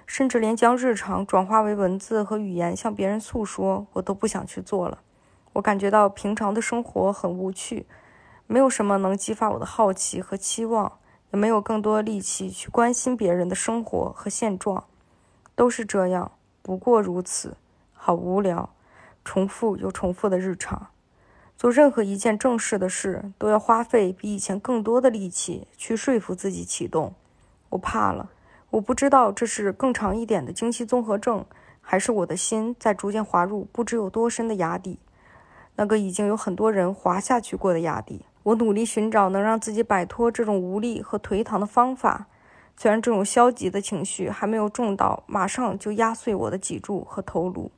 [0.08, 5.02] 甚至连将日常转化为文字和语言向别人诉说，我都不想去做了。
[5.54, 7.86] 我感觉到平常的生活很无趣，
[8.48, 10.98] 没有什么能激发我的好奇和期望，
[11.32, 14.86] 也没有更多力气去关心别人的生活和现状，
[15.54, 16.32] 都是这样，
[16.68, 17.56] 不过如此，
[17.94, 18.72] 好无聊，
[19.24, 20.88] 重复又重复的日常。
[21.56, 27.14] 做任何一件正式的事，都要花费比以前更多的力气去说服自己启动。
[27.70, 28.30] 我怕了，
[28.72, 31.46] 我不知道这是更长一点的经期综合症，
[31.80, 35.00] 还是我的心在逐渐滑入不知有多深的崖底，
[35.78, 38.26] 那个已经有很多人滑下去过的崖底。
[38.44, 42.28] 我努力寻找能让自己摆脱这种无力和颓唐的方法，
[42.80, 47.72] 虽然这种消极的情绪还没有重到马上就压碎我的脊柱和头颅，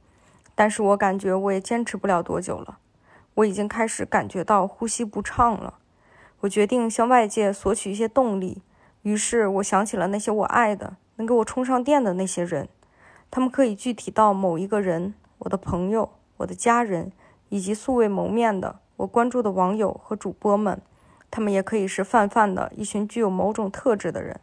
[0.53, 2.79] 但是我感觉我也坚持不了多久了。
[3.35, 5.75] 我已经开始感觉到呼吸不畅了。
[6.41, 8.61] 我决定向外界索取一些动力，
[9.03, 12.67] 于是我想起了那些我爱的、能给我充上电的那些人。
[13.31, 17.13] 他们可以具体到某一个人、我的朋友、我的家人，
[17.47, 20.81] 以及素未谋面的我关注的网友和主播们。
[21.31, 24.41] 他们也可以是泛泛的一群具有某种特质的人。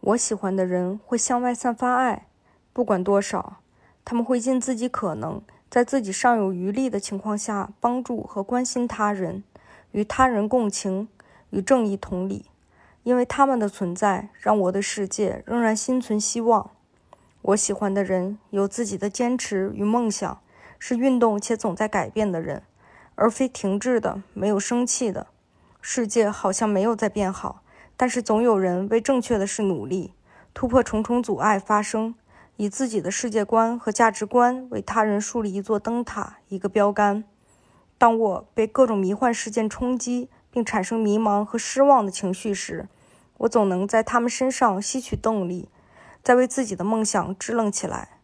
[0.00, 2.28] 我喜欢的人会向外散发爱，
[2.72, 3.58] 不管多少，
[4.04, 5.42] 他们会尽自己可能。
[5.68, 9.44] 在自己尚有余力的情况下，帮助和关心他人，
[9.92, 11.08] 与他人共情，
[11.50, 12.46] 与正义同理。
[13.02, 16.70] 因为他们的存在，让我的世界仍然心存希望。
[17.42, 20.40] 我喜欢的人有自己的坚持与梦想，
[20.78, 22.62] 是运动且总在改变的人，
[23.14, 25.26] 而非停滞的、没有生气的。
[25.80, 27.62] 世界好像没有在变好，
[27.98, 30.14] 但是总有人为正确的事努力，
[30.54, 32.14] 突破重重阻碍发生。
[32.56, 37.22] 以自己的世界观和价值观为他人树立一座灯塔、一个标杆。
[37.96, 42.88] 当我被各种迷幻事件冲击，并产生迷茫和失望的情绪时，
[43.38, 45.68] 我总能在他们身上吸取动力，
[46.22, 48.18] 再为自己的梦想支棱起来。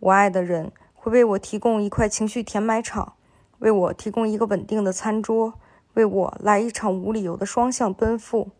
[0.00, 3.12] 我爱的人会为我提供一块情绪填埋场，
[3.60, 5.54] 为我提供一个稳定的餐桌，
[5.94, 8.50] 为我来一场无理由的双向奔赴。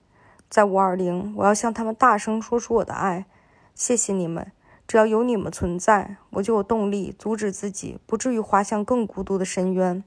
[0.49, 3.26] 在五二零，我要向他们大声说出我的爱，
[3.74, 4.53] 谢谢你们。
[4.86, 10.05] 只要有你们存在，我就有动力阻止自己不至于滑向更孤独的深渊。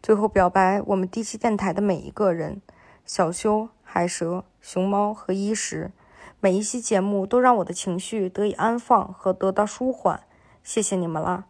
[0.00, 2.62] 最后表白我们第七电台的每一个人：
[3.04, 5.90] 小修、海蛇、熊猫和衣食。
[6.38, 10.22] 每一期节目都让我的情绪得以安放和得到舒缓，
[10.62, 11.44] 谢谢你们啦！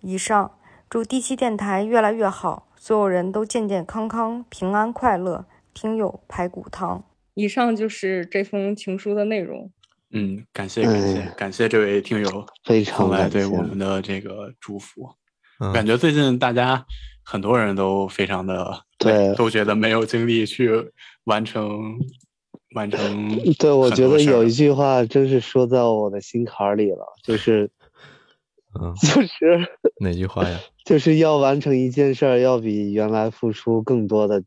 [0.00, 0.52] 以上，
[0.88, 5.44] 祝第七电台越来越好，所有人都健健康康、平安快乐。
[5.74, 7.02] 听友排骨汤。
[7.34, 9.70] 以上就是这封情书的内容。
[10.12, 15.02] 嗯，感谢感谢、哎感谢这位听友非常送来对我们的这个祝福。
[15.60, 16.84] 嗯感觉最近大家
[17.22, 20.70] 很多人都非常的对都觉得没有精力去
[21.24, 21.98] 完成
[22.74, 22.98] 完成
[23.58, 27.70] 对，我觉得有一句话真是说在我的心坎儿里了，就是
[28.80, 29.68] 嗯，就是
[30.00, 30.58] 哪句话呀？
[30.84, 34.42] 就是要完成一件事儿，要比原来付出更多的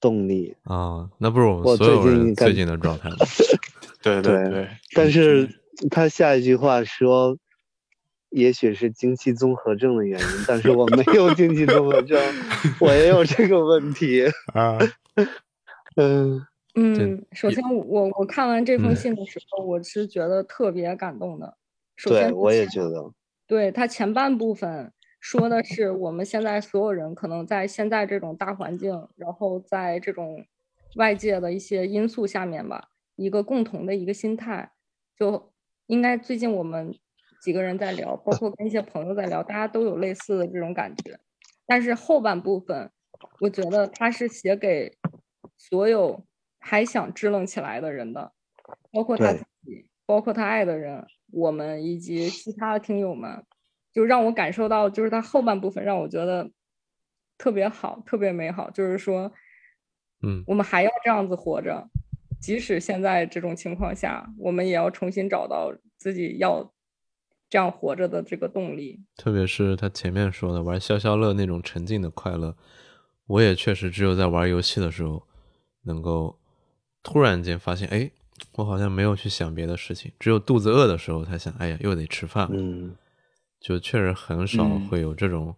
[0.00, 0.54] 动力。
[0.64, 3.16] 啊，那不是我我们所有最近感人最近的状态吗？
[4.02, 5.48] 对对对，但是
[5.90, 7.36] 他下一句话说，
[8.30, 12.20] 也许是经期综合症的原因，但是我没有经期综合症，
[12.80, 14.24] 我也有这个问题。
[14.54, 14.78] 啊，
[15.96, 21.56] 嗯，嗯，首先我我看完这封嗯信的时候，我是觉得特别感动的。
[21.96, 23.12] 首先对，我也觉得，
[23.48, 30.46] 对他前半部分说的是我们现在所有人可能在现在这种大环境，然后在这种
[30.96, 34.72] 外界的一些因素下面吧，一个共同的一个心态，
[35.16, 35.52] 就
[35.86, 36.94] 应该最近我们
[37.42, 41.18] 几个人在聊，包括跟一些朋友在聊，大家都有类似的这种感觉。
[41.66, 42.90] 但是后半部分，
[43.40, 44.96] 我觉得他是写给
[45.56, 46.24] 所有
[46.58, 48.32] 还想支棱起来的人的，
[48.92, 53.44] 包括他自己，包括他爱的人，我们以及其他的听友们，
[53.92, 56.50] 就让我感受到，就是他后半部分让我觉得
[57.36, 59.32] 特别好，特别美好，就是说，
[60.22, 61.88] 嗯我们还要这样子活着，
[62.40, 66.72] 即使现在这种情况下，我们也要重新找到自己要
[67.48, 69.00] 这样活着的这个动力。
[69.16, 72.56] 特别是他前面说的玩消消乐那种沉浸的快乐，
[73.26, 75.26] 我也确实只有在玩游戏的时候，
[75.82, 76.38] 能够
[77.02, 78.10] 突然间发现，哎，
[78.56, 82.54] 我好像没有去想别的事情，只有肚子饿的时候才想，哎呀，又得吃饭了。
[82.54, 82.94] 嗯，
[83.60, 84.88] 就确实很少嗯。
[84.88, 85.54] 会有这种、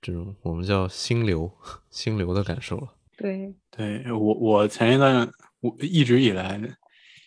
[0.00, 1.50] 这种我们叫心流
[1.90, 2.88] 心流的感受了。
[3.16, 5.30] 对，对我，我前一段
[5.60, 6.60] 我一直以来，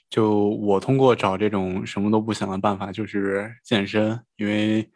[0.10, 4.90] 就我通过找这种什么都不想的办法，就是健身，因为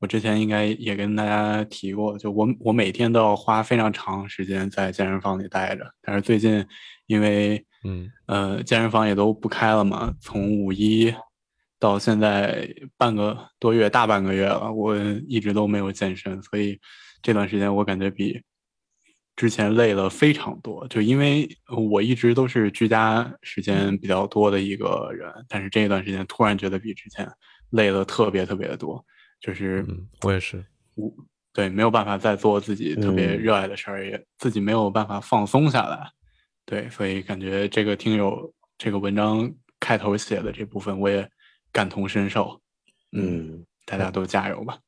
[0.00, 6.66] 我之前应该也跟大家提过，就我我每天都要花非常长时间在健身房里待着，但是最近
[7.06, 8.12] 因为嗯。
[8.26, 11.14] 呃健身房也都不开了嘛，从五一
[11.84, 12.66] 到现在
[12.96, 14.96] 半个多月，大半个月了，我
[15.28, 16.80] 一直都没有健身，所以
[17.20, 18.42] 这段时间我感觉比
[19.36, 20.88] 之前累了非常多。
[20.88, 21.46] 就因为
[21.90, 27.30] 我一直都是居家时间比较多的一个人，但是这一段时间突然觉得比之前
[27.72, 29.04] 累了特别特别的多，
[29.38, 30.64] 就是嗯，我也是。
[30.94, 31.12] 我
[31.52, 36.10] 对没有办法再做自己特别嗯热爱的事儿，也自己没有办法放松下来。
[36.64, 41.28] 对，所以感觉这个听友这个文章开头写的这部分，我也
[41.74, 42.58] 感同身受。
[43.12, 44.78] 嗯，大家都加油吧！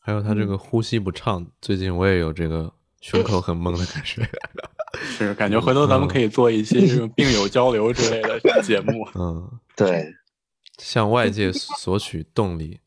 [0.00, 4.22] 还有他这个呼吸不畅，最近我也有这个胸口很闷的感觉。
[5.02, 9.06] 是感觉回头咱们可以做一期这种病友交流之类的 节目。
[9.14, 10.14] 嗯， 对，
[10.78, 12.80] 向外界索取动力。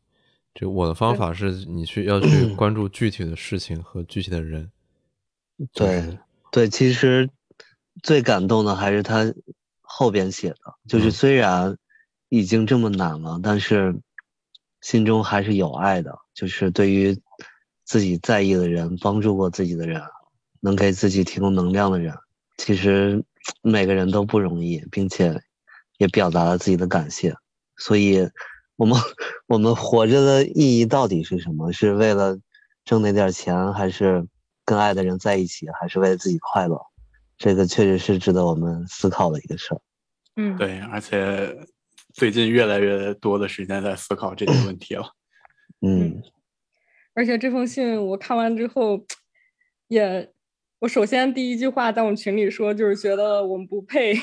[0.56, 4.72] 就我的方法是，你去要去关注具体的事情和具体的人。
[5.74, 6.18] 对，
[6.52, 7.30] 对，其实
[8.02, 9.34] 最感动的还是他
[9.82, 11.78] 后边写的，就是嗯虽然
[12.34, 13.96] 已经这么难了，但是
[14.82, 17.16] 心中还是有爱的，就是对于
[17.84, 20.02] 自己在意的人、帮助过自己的人、
[20.60, 22.12] 能给自己提供能量的人，
[22.58, 23.24] 其实
[23.62, 25.40] 每个人都不容易，并且
[26.00, 27.36] 也表达了自己的感谢。
[27.78, 28.28] 所以，
[28.78, 28.98] 我们
[29.46, 31.72] 我们活着的意义到底是什么？
[31.72, 32.36] 是为了
[32.84, 34.28] 挣那点钱，还是
[34.66, 36.82] 跟爱的人在一起，还是为了自己快乐？
[37.38, 39.82] 这个确实是值得我们思考的一个事儿。
[40.36, 41.56] 嗯，对，而且
[42.14, 45.04] 最近越来越多的时间在思考这些问题了。
[45.82, 46.22] 嗯。
[47.16, 49.06] 而且这封信我看完之后，
[49.88, 50.32] 也，
[50.80, 54.16] 我首先第一句话在我们群里说，就是觉得我们不配，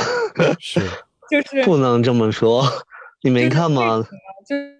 [0.58, 0.80] 是，
[1.30, 2.64] 就是不能这么说，
[3.22, 4.04] 你没看吗？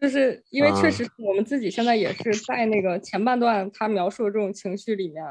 [0.01, 0.91] 就是因为确啊。
[0.91, 5.25] 实我们自己现在也是在那个前半段他描述的这种情绪里面，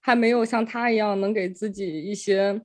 [0.00, 2.60] 还没有像他一样能给自己一些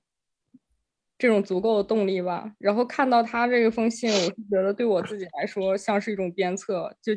[1.19, 2.51] 这种足够的动力吧。
[2.57, 7.13] 然后看到他这个封信，我是觉得对我自己来说像是一种鞭策，就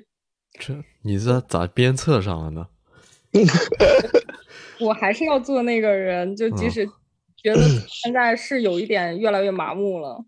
[0.58, 2.68] 这你这咋鞭策上了呢？
[4.80, 6.86] 我还是要做那个人，就即嗯使
[7.36, 10.22] 觉得现在是有一点越来越麻木了。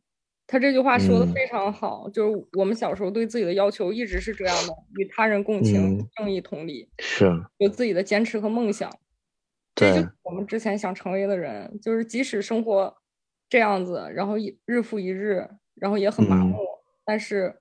[0.46, 8.90] 他这句话说的嗯非常好，就是我们小时候对自己的要求一直是这样的：与他人共情、嗯正义同理，是，有自己的坚持和梦想。
[9.74, 12.94] 这就是我们之前想成为的人，就是即使生活
[13.54, 16.58] 这样子，然后一日复一日，然后也很麻嗯木，
[17.04, 17.54] 但是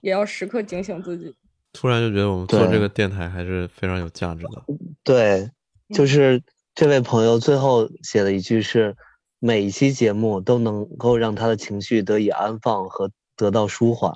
[0.00, 1.36] 也要时刻警醒自己。
[1.74, 4.64] 突然就觉得我们做这个电台还是非常有价值的。
[5.04, 5.50] 对，
[5.94, 6.42] 就嗯是
[6.74, 8.96] 这位朋友最后写了一句是：
[9.38, 14.14] 每一期节目都能够让他的情绪得以安放和得到舒缓。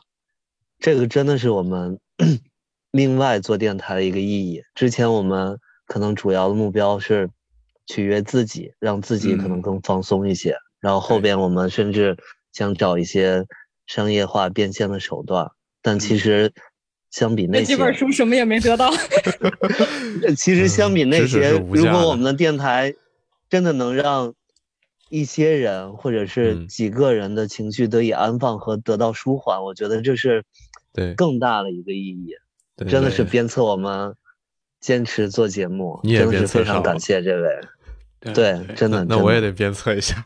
[0.79, 2.01] 这个真的是我们
[2.93, 4.63] 另外做电台的一个意义。
[4.75, 7.29] 之前我们可能主要的目标是
[7.87, 10.57] 取悦自己，让自己可能嗯更放松一些。
[10.81, 12.17] 然后后边我们甚至
[12.53, 13.47] 想找一些
[13.87, 15.51] 商业化变现的手段，
[15.83, 16.53] 但其实
[17.11, 18.91] 相比那些，那几本书什么也没得到。
[20.37, 22.95] 其实相比那些，如果我们的电台
[23.49, 24.35] 真的能让
[25.09, 30.45] 一些人或者是嗯几个人的情绪得以安放和得到舒缓，我觉得这是
[30.93, 32.35] 对更大的一个意义。
[32.77, 34.15] 对真的是鞭策我们
[34.81, 37.61] 坚持做节目，你也真的是非常感谢这位。
[38.21, 40.25] 对对，真的，那我也得鞭策一下。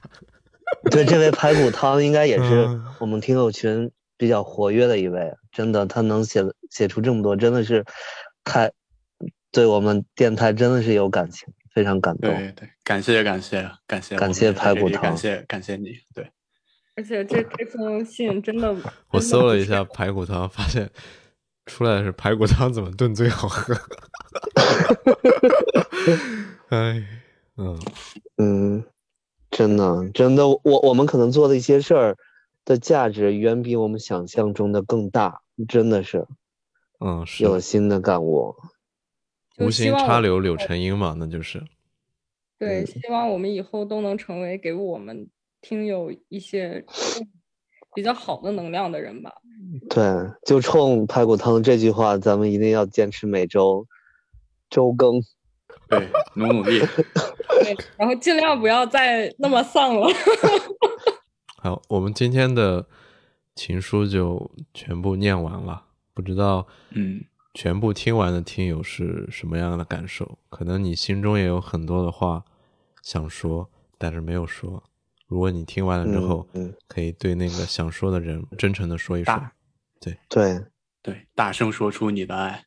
[0.90, 7.84] 对这位排骨汤应该也是嗯我们听友群比较活跃的一位，真的，他能写写出这么多，真的是
[8.44, 8.70] 太
[9.50, 12.30] 对我们电台真的是有感情，非常感动。
[12.30, 16.30] 对对，感谢感谢感谢，感谢排骨汤感谢感谢你，对，
[16.96, 18.74] 而且这这封信真的，
[19.10, 20.90] 我搜了一下排骨汤，发现
[21.66, 23.74] 出来的是排骨汤怎么炖最好喝。
[26.70, 27.02] 哎，
[27.56, 27.78] 嗯，
[28.38, 28.53] 嗯，
[29.56, 32.16] 真的，真的，我我们可能做的一些事儿
[32.64, 36.26] 的价值远比我们想象中的更大，真的是
[36.98, 38.56] 嗯，是有了新的感悟。
[39.58, 41.62] 无心插柳柳成荫嘛，那就是。
[42.58, 45.28] 对，嗯希望我们以后都能成为给我们
[45.60, 46.84] 听友一些
[47.94, 49.32] 比较好的能量的人吧。
[49.88, 50.04] 对，
[50.44, 53.86] 就冲排骨汤这句话，咱们一定要坚持每周
[54.68, 55.22] 周更。
[55.98, 60.08] 对，努努力，对，然后尽量不要再那么丧了。
[61.62, 62.86] 好，我们今天的
[63.54, 67.24] 情书就全部念完了，不知道嗯，
[67.54, 70.38] 全部听完的听友是什么样的感受？
[70.50, 72.44] 可能你心中也有很多的话
[73.02, 74.82] 想说，但是没有说。
[75.26, 79.42] 如果你听完了之嗯后，嗯，可以对那个想说的人真诚的说一说
[80.00, 80.18] 对。
[80.28, 80.60] 对，
[81.02, 82.64] 对，大声说出你的爱，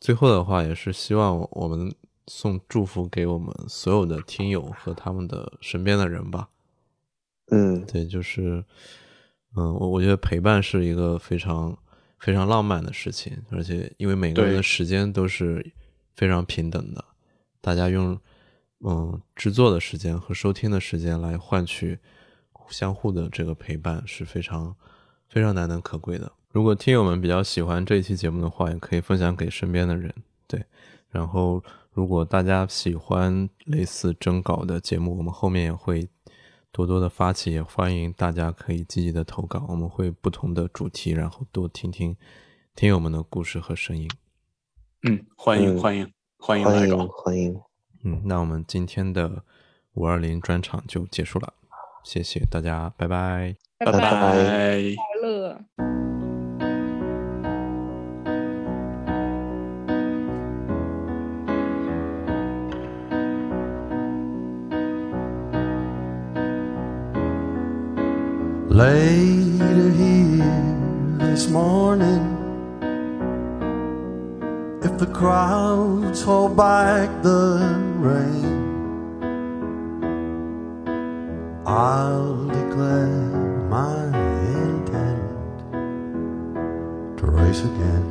[0.00, 1.94] 最后的话，也是希望我们
[2.28, 6.48] 送祝福给我们所有的听友和他们的身边的人吧。
[7.50, 8.62] 嗯对，就是，
[9.56, 11.76] 嗯，我我觉得陪伴是一个非常
[12.18, 15.72] 非常浪漫的事情，而且因为每个人的时间都是
[16.14, 17.04] 非常平等的，
[17.60, 18.18] 大家用
[18.80, 21.98] 嗯制作的时间和收听的时间来换取
[22.68, 24.76] 相互的这个陪伴是非常
[25.30, 26.30] 非常难能可贵的。
[26.50, 30.14] 如果听友们比较喜欢这一期节目的话，也可以分享给身边的人。
[30.46, 30.62] 对，
[31.10, 31.62] 然后
[31.98, 36.08] 如果大家喜欢类似征稿的节目，我们后面也会
[36.70, 42.16] 多多的发起，也欢迎大家可以积极的投稿，我们会不同的主题，然后多听听
[42.76, 44.08] 听友们的故事和声音。
[45.02, 47.60] 嗯，欢迎嗯欢迎欢迎欢迎来稿，欢迎，
[48.04, 49.42] 嗯，那我们今天的
[49.94, 51.52] 五二零专场就结束了，
[52.04, 53.56] 谢谢大家，拜拜。
[53.78, 54.94] 拜拜，拜。
[54.94, 56.07] 快乐。
[68.78, 72.22] Later here this morning,
[74.84, 78.54] if the crowds hold back the rain,
[81.66, 84.04] I'll declare my
[84.62, 85.26] intent
[87.18, 88.07] to race again.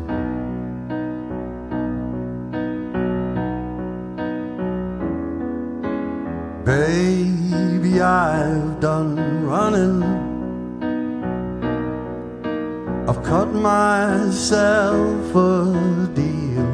[14.38, 16.72] Myself a deal.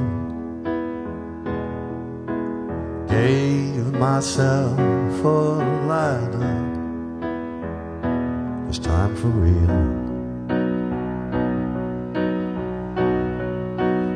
[3.08, 5.28] Gave myself a
[5.88, 6.60] ladder.
[8.68, 9.78] It's time for real.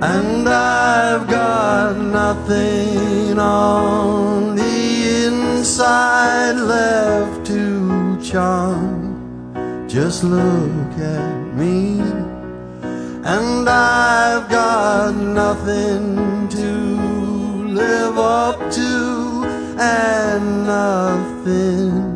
[0.03, 9.87] And I've got nothing on the inside left to charm.
[9.87, 11.96] Just look at me,
[13.47, 16.71] and I've got nothing to
[17.81, 19.45] live up to,
[19.79, 22.06] and nothing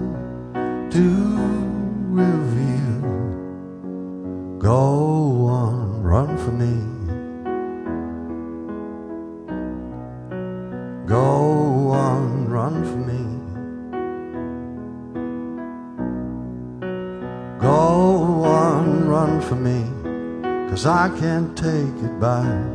[20.81, 22.65] cause I can't take it back.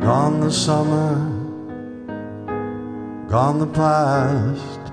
[0.00, 1.16] Gone the summer,
[3.28, 4.92] gone the past,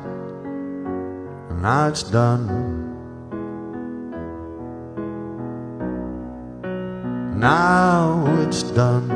[1.50, 2.48] and now it's done.
[7.40, 9.15] Now it's done.